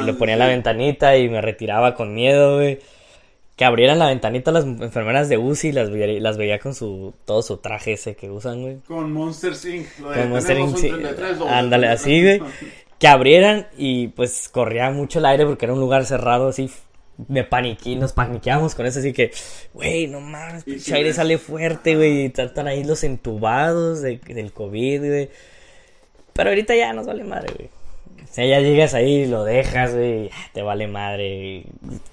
[0.00, 2.80] Y lo ponía en la ventanita y me retiraba con miedo, güey.
[3.56, 7.14] Que abrieran la ventanita las enfermeras de UCI y las veía, las veía con su
[7.24, 8.76] todo su traje ese que usan, güey.
[8.86, 9.86] Con Monster Inc.
[10.00, 10.88] Lo de Con Monster Inc, un sí.
[10.88, 11.58] 33 dólares.
[11.60, 12.42] Ándale, así, güey.
[12.98, 16.68] Que abrieran y pues corría mucho el aire porque era un lugar cerrado, así.
[17.28, 19.30] Me paniqué, nos paniqueamos con eso, así que,
[19.72, 24.52] güey, no mames, si aire ves- sale fuerte, güey, están ahí los entubados de- del
[24.52, 25.30] COVID, güey.
[26.32, 27.68] Pero ahorita ya nos vale madre, güey.
[28.34, 31.66] O sea, ya llegas ahí y lo dejas, güey, y te vale madre.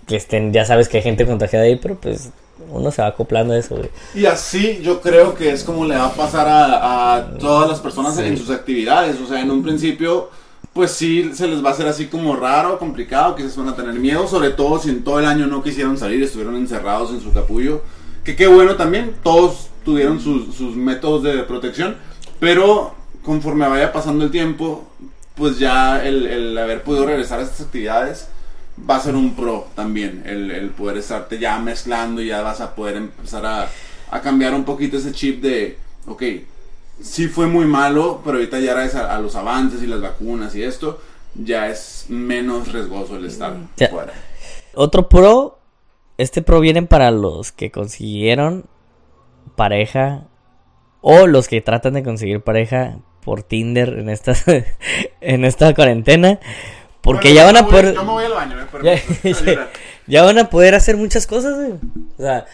[0.05, 2.29] Que estén, ya sabes que hay gente contagiada ahí, pero pues
[2.69, 3.89] uno se va acoplando a eso, güey.
[4.13, 7.79] Y así yo creo que es como le va a pasar a, a todas las
[7.79, 8.21] personas Sí.
[8.21, 9.19] en sus actividades.
[9.19, 10.29] O sea, en un principio,
[10.73, 13.95] pues sí, se les va a hacer así como raro, complicado, quizás van a tener
[13.95, 17.33] miedo, sobre todo si en todo el año no quisieron salir, estuvieron encerrados en su
[17.33, 17.81] capullo.
[18.23, 21.95] Que qué bueno también, todos tuvieron sus, sus métodos de protección,
[22.39, 24.87] pero conforme vaya pasando el tiempo,
[25.35, 28.27] pues ya el, el haber podido regresar a estas actividades
[28.89, 32.61] va a ser un pro también, el, el poder estarte ya mezclando y ya vas
[32.61, 33.69] a poder empezar a,
[34.09, 36.23] a cambiar un poquito ese chip de, ok,
[37.01, 40.55] sí fue muy malo, pero ahorita ya gracias a, a los avances y las vacunas
[40.55, 40.99] y esto,
[41.35, 43.89] ya es menos riesgoso el estar Ya.
[43.89, 44.13] fuera.
[44.73, 45.59] Otro pro,
[46.17, 48.65] este pro viene para los que consiguieron
[49.55, 50.27] pareja
[51.01, 54.33] o los que tratan de conseguir pareja por Tinder en esta
[55.21, 56.39] en esta cuarentena,
[57.01, 59.45] porque Bueno, ya van a poder Yo me voy al baño, eh, ya, permiso.
[59.45, 59.69] ya-
[60.07, 61.71] ya van a poder hacer muchas cosas, güey.
[62.17, 62.45] O sea,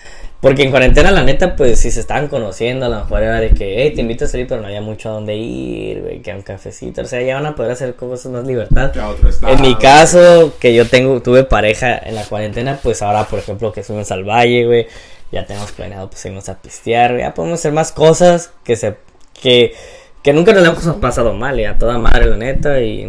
[0.41, 3.49] porque en cuarentena, la neta, pues si se estaban conociendo, a lo mejor era de
[3.49, 6.31] que, hey, te invito a salir, pero no había mucho a dónde ir, güey, que
[6.31, 7.01] a un cafecito.
[7.01, 8.91] O sea, ya van a poder hacer cosas más libertad.
[9.27, 9.53] Estado.
[9.53, 13.71] En mi caso, que yo tengo, tuve pareja en la cuarentena, pues ahora, por ejemplo,
[13.71, 14.87] que fuimos al valle, güey,
[15.31, 18.97] ya tenemos planeado, pues irnos a pistear, ya podemos hacer más cosas que se,
[19.41, 19.73] que,
[20.23, 23.05] que nunca nos la hemos pasado mal, ya toda madre, la neta, y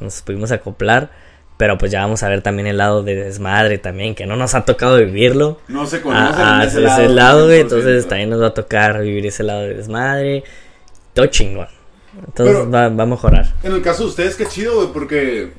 [0.00, 1.10] nos pudimos acoplar,
[1.56, 4.54] pero pues ya vamos a ver también el lado de desmadre también, que no nos
[4.54, 5.58] ha tocado vivirlo.
[5.68, 8.08] No se conocen Ah, de ese ese lado, güey, entonces 100%.
[8.08, 10.44] también nos va a tocar vivir ese lado de desmadre,
[11.14, 11.68] todo chingón.
[12.16, 13.52] Entonces Pero- va, va a mejorar.
[13.62, 15.52] En el caso de ustedes, qué chido, güey, porque,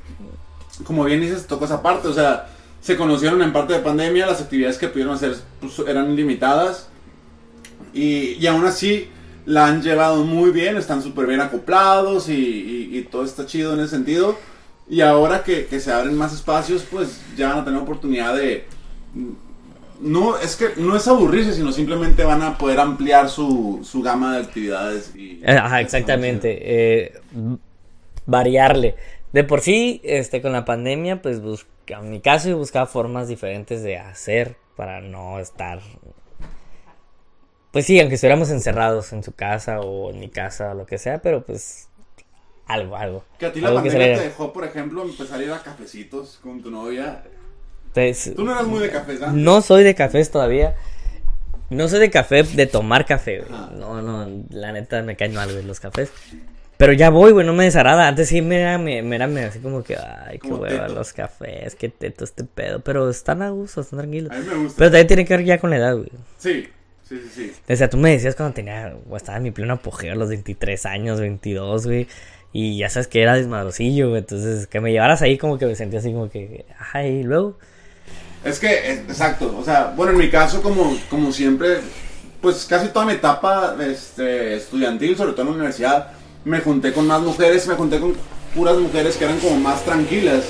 [0.86, 2.47] como bien dices, tocó esa parte, o sea,
[2.82, 6.88] se conocieron en parte de pandemia, las actividades que pudieron hacer pues, eran limitadas,
[7.93, 9.10] y, y aún así,
[9.46, 13.74] la han llevado muy bien, están súper bien acoplados y, y- y todo está chido
[13.74, 14.38] en ese sentido.
[14.89, 18.66] Y ahora que, que se abren más espacios, pues ya van a tener oportunidad de...
[20.02, 24.34] No, es que no es aburrirse, sino simplemente van a poder ampliar su, su gama
[24.36, 25.16] de actividades.
[25.16, 26.58] Y, Eh, Ajá, exactamente.
[26.62, 27.14] eh,
[28.26, 28.96] variarle.
[29.32, 33.28] De por sí, este, con la pandemia, pues busca, en mi caso yo buscaba formas
[33.28, 35.80] diferentes de hacer para no estar.
[37.72, 40.98] Pues sí, aunque estuviéramos encerrados en su casa o en mi casa o lo que
[40.98, 41.88] sea, pero pues
[42.68, 43.24] algo, algo.
[43.40, 46.62] Que a ti la pandemia te dejó, por ejemplo, empezar a ir a cafecitos con
[46.62, 47.24] tu novia.
[47.88, 49.32] Entonces, Tú no eras muy de cafés, ¿ah?
[49.34, 50.76] No soy de cafés todavía.
[51.70, 53.52] No soy de café, de tomar café, güey.
[53.78, 56.12] No, no, la neta me caen mal, güey, los cafés.
[56.78, 58.08] Pero ya voy, güey, no me desagrada.
[58.08, 61.14] Antes sí me era, me, me era me- así como que, ay, qué hueva los
[61.14, 62.80] cafés, qué teto este pedo.
[62.82, 64.32] Pero están a gusto, están tranquilos.
[64.32, 64.78] A mí me gusta.
[64.80, 66.10] Pero también tiene que ver ya con la edad, güey.
[66.38, 66.68] Sí,
[67.12, 67.53] sí, sí, sí.
[67.70, 70.30] O sea, tú me decías cuando tenía, o estaba en mi pleno apogeo a los
[70.30, 72.07] 23 años, 22, güey.
[72.53, 74.20] Y ya sabes que era desmadrocillo, güey.
[74.22, 77.57] Entonces, que me llevaras ahí como que me sentía así como que, ay, luego.
[78.43, 81.78] Es que, es- exacto, o sea, bueno, en mi caso, como, como siempre,
[82.41, 86.12] pues casi toda mi etapa este, estudiantil, sobre todo en la universidad,
[86.43, 88.16] me junté con más mujeres, me junté con
[88.55, 90.43] puras mujeres que eran como más tranquilas.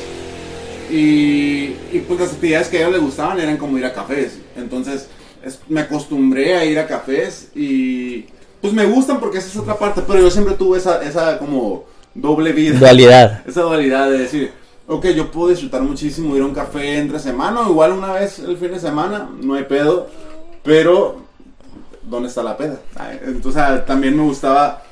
[0.90, 4.40] Y, y pues las actividades que a ellas les gustaban eran como ir a cafés.
[4.58, 5.08] Entonces
[5.44, 8.26] es- me acostumbré a ir a cafés y
[8.62, 11.86] pues me gustan porque esa es otra parte, pero yo siempre tuve esa, esa como
[12.14, 13.42] doble vida Dualidad.
[13.48, 14.52] esa dualidad de decir,
[14.88, 18.40] ok, yo puedo disfrutar muchísimo ir a un café entre semana, o igual una vez
[18.40, 20.10] el fin de semana, no hay pedo,
[20.64, 21.22] pero
[22.04, 22.80] ¿dónde está la peda?
[23.26, 24.84] Entonces, también me gustaba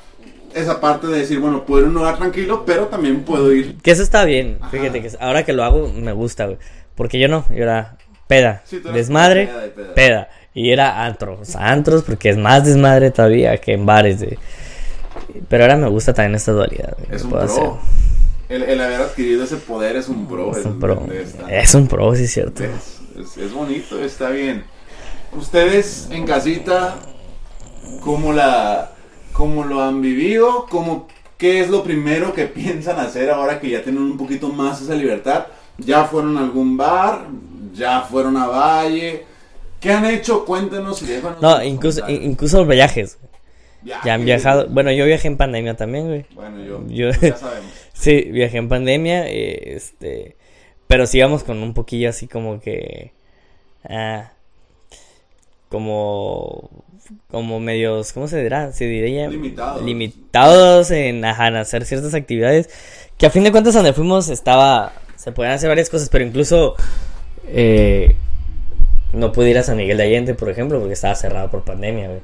[0.54, 3.76] esa parte de decir, bueno, puedo ir a un lugar tranquilo, pero también puedo ir.
[3.82, 4.58] Que eso está bien.
[4.60, 4.70] Ajá.
[4.70, 6.58] Fíjate que ahora que lo hago me gusta, güey.
[6.96, 7.96] Porque yo no, yo era
[8.26, 9.94] peda, Sí, desmadre, peda y peda.
[9.94, 10.28] peda.
[10.54, 14.20] Y era antros, antros porque es más desmadre todavía que en bares.
[14.20, 14.38] de-
[15.48, 16.96] Pero ahora me gusta también esta dualidad.
[17.10, 17.78] Es un pro.
[18.48, 20.50] El, el haber adquirido ese poder es un pro.
[20.50, 20.62] hacer.
[20.62, 21.06] Es un pro.
[21.48, 22.64] Es un pro, sí cierto.
[22.64, 24.64] Es, es- es bonito, está bien.
[25.32, 26.96] Ustedes en casita,
[28.00, 28.92] ¿cómo, la,
[29.32, 30.66] cómo lo han vivido?
[30.68, 31.06] ¿Cómo,
[31.38, 34.94] ¿Qué es lo primero que piensan hacer ahora que ya tienen un poquito más esa
[34.94, 35.46] libertad?
[35.78, 37.26] ¿Ya fueron a algún bar?
[37.72, 39.24] ¿Ya fueron a Valle?
[39.80, 40.44] ¿Qué han hecho?
[40.44, 43.18] Cuéntenos y déjanos No, incluso, incluso los viajes.
[43.82, 44.04] Viajes.
[44.04, 44.66] Ya han viajado.
[44.68, 46.26] Bueno, yo viajé en pandemia también, güey.
[46.34, 47.72] Bueno, yo, Yo- ya sabemos.
[47.92, 50.36] Sí, viajé en pandemia, eh, este,
[50.86, 53.12] pero sí íbamos con un poquillo así como que,
[53.86, 54.32] ah,
[55.68, 56.70] como,
[57.30, 58.72] como medios, ¿cómo se dirá?
[58.72, 59.82] Se diría Limitados.
[59.84, 62.70] limitados en, ajá, en hacer ciertas actividades,
[63.18, 66.74] que a fin de cuentas donde fuimos estaba, se podían hacer varias cosas, pero incluso,
[67.48, 68.16] eh,
[69.12, 72.08] no pude ir a San Miguel de Allende, por ejemplo, porque estaba cerrado por pandemia,
[72.08, 72.20] güey.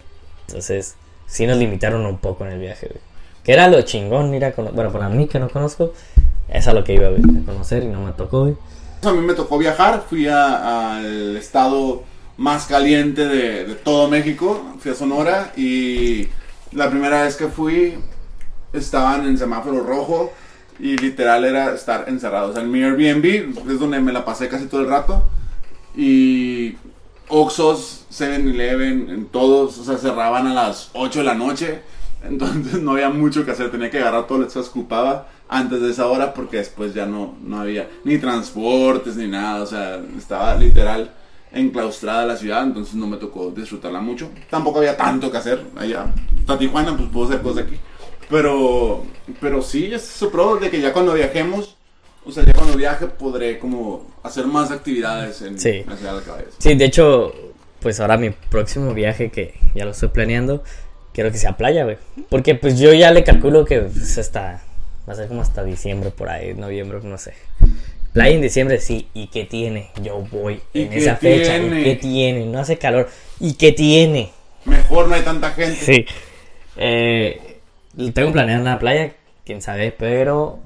[0.46, 0.94] Entonces,
[1.26, 3.00] sí nos limitaron un poco en el viaje, güey.
[3.44, 4.74] Que era lo chingón ir a conocer.
[4.74, 5.92] Bueno, para mí que no conozco,
[6.48, 8.56] es a lo que iba güey, a conocer y no me tocó, güey.
[9.02, 12.02] A mí me tocó viajar, fui al estado
[12.36, 16.28] más caliente de, de todo México, fui a Sonora y
[16.72, 17.94] la primera vez que fui
[18.72, 20.32] estaban en semáforo rojo
[20.78, 22.50] y literal era estar encerrados.
[22.50, 25.24] O sea, en mi Airbnb es donde me la pasé casi todo el rato
[25.96, 26.76] y
[27.28, 31.80] Oxos, 7-Eleven, en todos, o sea, cerraban a las 8 de la noche.
[32.22, 35.80] Entonces no había mucho que hacer, tenía que agarrar todo lo que se ocupaba antes
[35.80, 40.00] de esa hora porque después ya no, no había ni transportes ni nada, o sea,
[40.18, 41.12] estaba literal
[41.52, 44.30] enclaustrada la ciudad, entonces no me tocó disfrutarla mucho.
[44.50, 46.12] Tampoco había tanto que hacer allá.
[46.40, 47.76] Hasta Tijuana, pues puedo hacer cosas aquí.
[48.28, 49.04] Pero,
[49.40, 51.75] pero sí, es su pro de que ya cuando viajemos,
[52.26, 55.84] o sea, ya cuando viaje podré como hacer más actividades en Sí.
[55.88, 56.50] la ciudad de Cabeza.
[56.58, 57.32] Sí, de hecho,
[57.80, 60.62] pues ahora mi próximo viaje que ya lo estoy planeando,
[61.12, 61.98] quiero que sea playa, güey.
[62.28, 64.62] Porque pues yo ya le calculo que pues, hasta,
[65.08, 67.34] va a ser como hasta diciembre por ahí, noviembre, no sé.
[68.12, 69.08] Playa en diciembre, sí.
[69.14, 69.90] ¿Y qué tiene?
[70.02, 71.58] Yo voy ¿Y en esa fecha.
[71.58, 71.80] tiene?
[71.80, 72.46] ¿Y qué tiene?
[72.46, 73.08] No hace calor.
[73.40, 74.32] ¿Y qué tiene?
[74.64, 75.76] Mejor no hay tanta gente.
[75.76, 76.06] Sí.
[76.78, 77.58] Eh,
[78.14, 79.12] tengo planeado una playa,
[79.44, 80.58] quién sabe, pero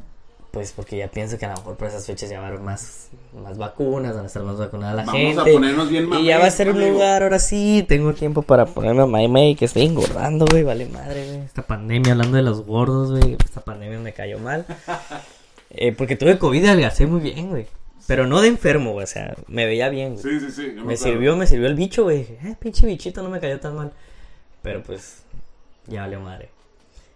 [0.51, 2.61] pues porque ya pienso que a lo mejor por esas fechas ya va a haber
[2.61, 3.09] más,
[3.43, 5.41] más vacunas, van a estar más vacunada la Vamos gente.
[5.41, 8.67] a ponernos bien Y ya va a ser un lugar, ahora sí, tengo tiempo para
[8.67, 11.41] ponerme a May que estoy engordando, güey, vale madre, güey.
[11.41, 14.67] Esta pandemia, hablando de los gordos, güey, esta pandemia me cayó mal.
[15.73, 17.69] Eh, porque tuve COVID y adelgacé muy bien, güey.
[18.09, 20.25] Pero no de enfermo, güey, o sea, me veía bien, güey.
[20.25, 20.73] Sí, sí, sí.
[20.85, 22.23] Me sirvió, me sirvió el bicho, güey.
[22.23, 23.93] Eh, pinche bichito, no me cayó tan mal.
[24.63, 25.23] Pero pues,
[25.87, 26.51] ya valió madre.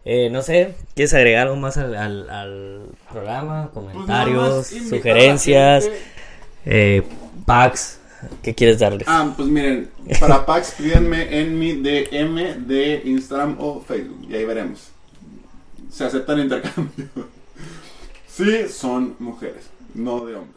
[0.04, 3.70] Eh, no sé, ¿quieres agregar algo más al, al- al programa?
[3.72, 5.88] Pues Comentarios, sugerencias,
[6.66, 7.02] eh,
[7.46, 8.00] packs,
[8.42, 9.06] ¿Qué quieres darles?
[9.06, 14.44] Ah, pues miren, para packs pídanme en mi DM de Instagram o Facebook y ahí
[14.46, 14.88] veremos.
[15.90, 17.06] Se aceptan intercambio.
[18.26, 20.56] Sí, son mujeres, no de hombres.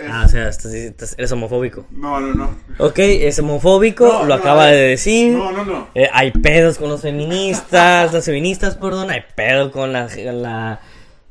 [0.00, 1.84] Es- Ah, o sea, estás- estás- eres homofóbico.
[1.90, 2.50] No, no, no.
[2.78, 5.32] Ok, es homofóbico, No, lo no, acaba eh, de decir.
[5.36, 5.88] No, no, no.
[5.94, 10.08] Eh, hay pedos con los feministas, las feministas, perdón, hay pedo con la...
[10.32, 10.80] la...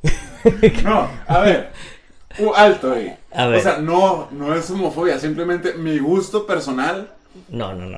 [0.83, 1.71] No, a ver.
[2.55, 3.13] Alto ahí.
[3.33, 3.59] A ver.
[3.59, 7.11] O sea, no, no es homofobia, simplemente mi gusto personal
[7.49, 7.97] No, no, no,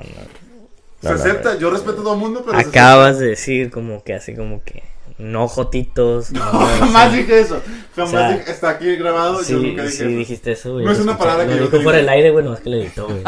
[1.00, 1.58] se acepta.
[1.58, 4.62] Yo respeto a todo el mundo, pero se Acabas de decir como que así como
[4.64, 4.82] que...
[5.22, 6.32] No jotitos.
[6.32, 6.40] No.
[6.78, 7.60] Jamás dije eso.
[7.94, 10.16] Jamás O sea, dije, está aquí grabado, Sí, yo nunca dije sí eso.
[10.18, 10.84] dijiste eso, güey.
[10.84, 12.76] No es una palabra que yo dijo por el aire, güey, no es que lo
[12.76, 13.22] editó, güey.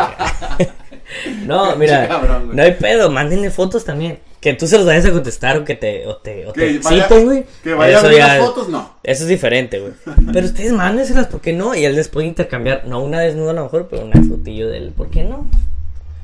[1.47, 4.18] no, mira, Cabrón, no hay pedo, mándenle fotos también.
[4.40, 6.82] Que tú se los vayas a contestar o que te, o te, o Que te
[6.82, 7.47] citen, güey.
[7.62, 8.95] Que vaya a Eso ver ya- las fotos, no.
[9.03, 9.92] Eso es diferente, güey.
[10.34, 11.74] Pero ustedes mándenselas, ¿por qué no?
[11.74, 14.76] Y él les puede intercambiar, no una desnuda a lo mejor, pero una fotillo de
[14.78, 15.49] él, ¿por qué no?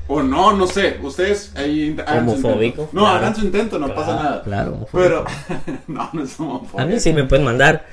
[0.07, 0.99] O no, no sé.
[1.01, 2.89] Ustedes ahí hagan Homofóbico.
[2.91, 3.17] No, claro.
[3.17, 4.43] hagan su intento, no pasa nada.
[4.43, 5.25] claro, homofóbico.
[5.47, 6.83] Pero, no, no es homofobia.
[6.83, 7.85] A mí sí me pueden mandar.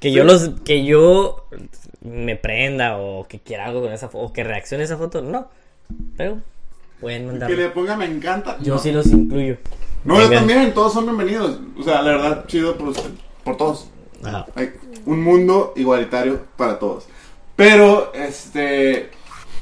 [0.00, 1.46] Que yo los, que yo
[2.00, 5.20] me prenda o que quiera algo con esa foto, o que reaccione a esa foto,
[5.20, 5.48] no.
[6.16, 6.38] Pero
[7.00, 7.48] pueden mandar.
[7.50, 8.56] Que le ponga me encanta.
[8.60, 8.80] Yo no.
[8.80, 9.58] sí los incluyo.
[10.04, 11.58] No, yo también, todos son bienvenidos.
[11.78, 13.10] O sea, la verdad, chido por, usted-
[13.44, 13.88] por todos.
[14.24, 14.46] Ajá.
[14.54, 14.72] Hay
[15.04, 17.06] un mundo igualitario para todos.
[17.56, 19.10] Pero, este,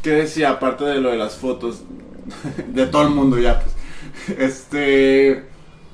[0.03, 0.51] ¿qué decía?
[0.51, 1.83] Aparte de lo de las fotos,
[2.69, 4.39] de todo el mundo ya, pues.
[4.39, 5.45] Este,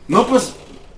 [0.09, 0.55] no, pues,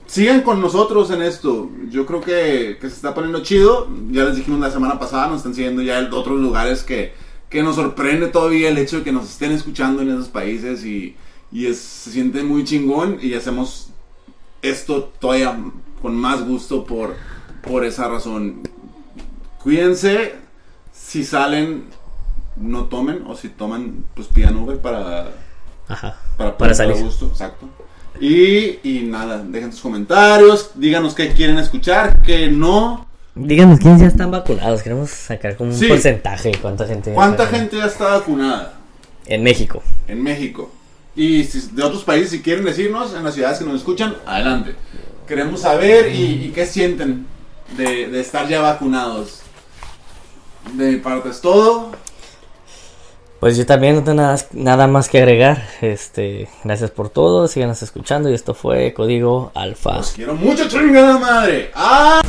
[0.07, 1.71] sigan con nosotros en esto.
[1.91, 3.89] Yo creo que, que se está poniendo chido.
[4.11, 7.13] Ya les dijimos la semana pasada, nos están siguiendo ya en otros lugares que,
[7.49, 11.17] que nos sorprende todavía el hecho de que nos estén escuchando en esos países y,
[11.53, 13.91] y se siente muy chingón y hacemos
[14.63, 15.57] esto todavía
[16.03, 17.15] con más gusto por,
[17.63, 18.63] por esa razón.
[19.63, 20.35] Cuídense,
[20.93, 21.85] si salen,
[22.61, 25.29] no tomen, o si toman, pues pidan Uber para,
[25.89, 26.17] Ajá.
[26.37, 26.97] para, Para salir.
[27.03, 27.69] gusto, exacto.
[28.21, 33.07] Y, y nada, dejen sus comentarios, díganos qué quieren escuchar, qué no.
[33.35, 34.83] Díganos quiénes ya están vacunados.
[34.83, 35.87] Queremos sacar como un Sí.
[35.87, 37.11] porcentaje de cuánta gente.
[37.11, 38.73] ya ¿Cuánta está gente ya está vacunada
[39.27, 39.83] En México.
[40.09, 40.71] en México?
[41.15, 44.75] Y si- de otros países, si quieren decirnos en las ciudades que nos escuchan, adelante.
[45.29, 47.27] Queremos saber y, y qué sienten
[47.77, 49.41] de, de estar ya vacunados.
[50.73, 51.91] De mi parte es todo.
[53.41, 54.23] Pues yo también no tengo
[54.53, 55.63] nada, más que agregar.
[55.81, 59.97] Este, gracias por todo, síganos escuchando y esto fue Código Alfa.
[59.97, 61.71] Los quiero mucho, chingada madre.
[61.75, 62.23] ¡Ah!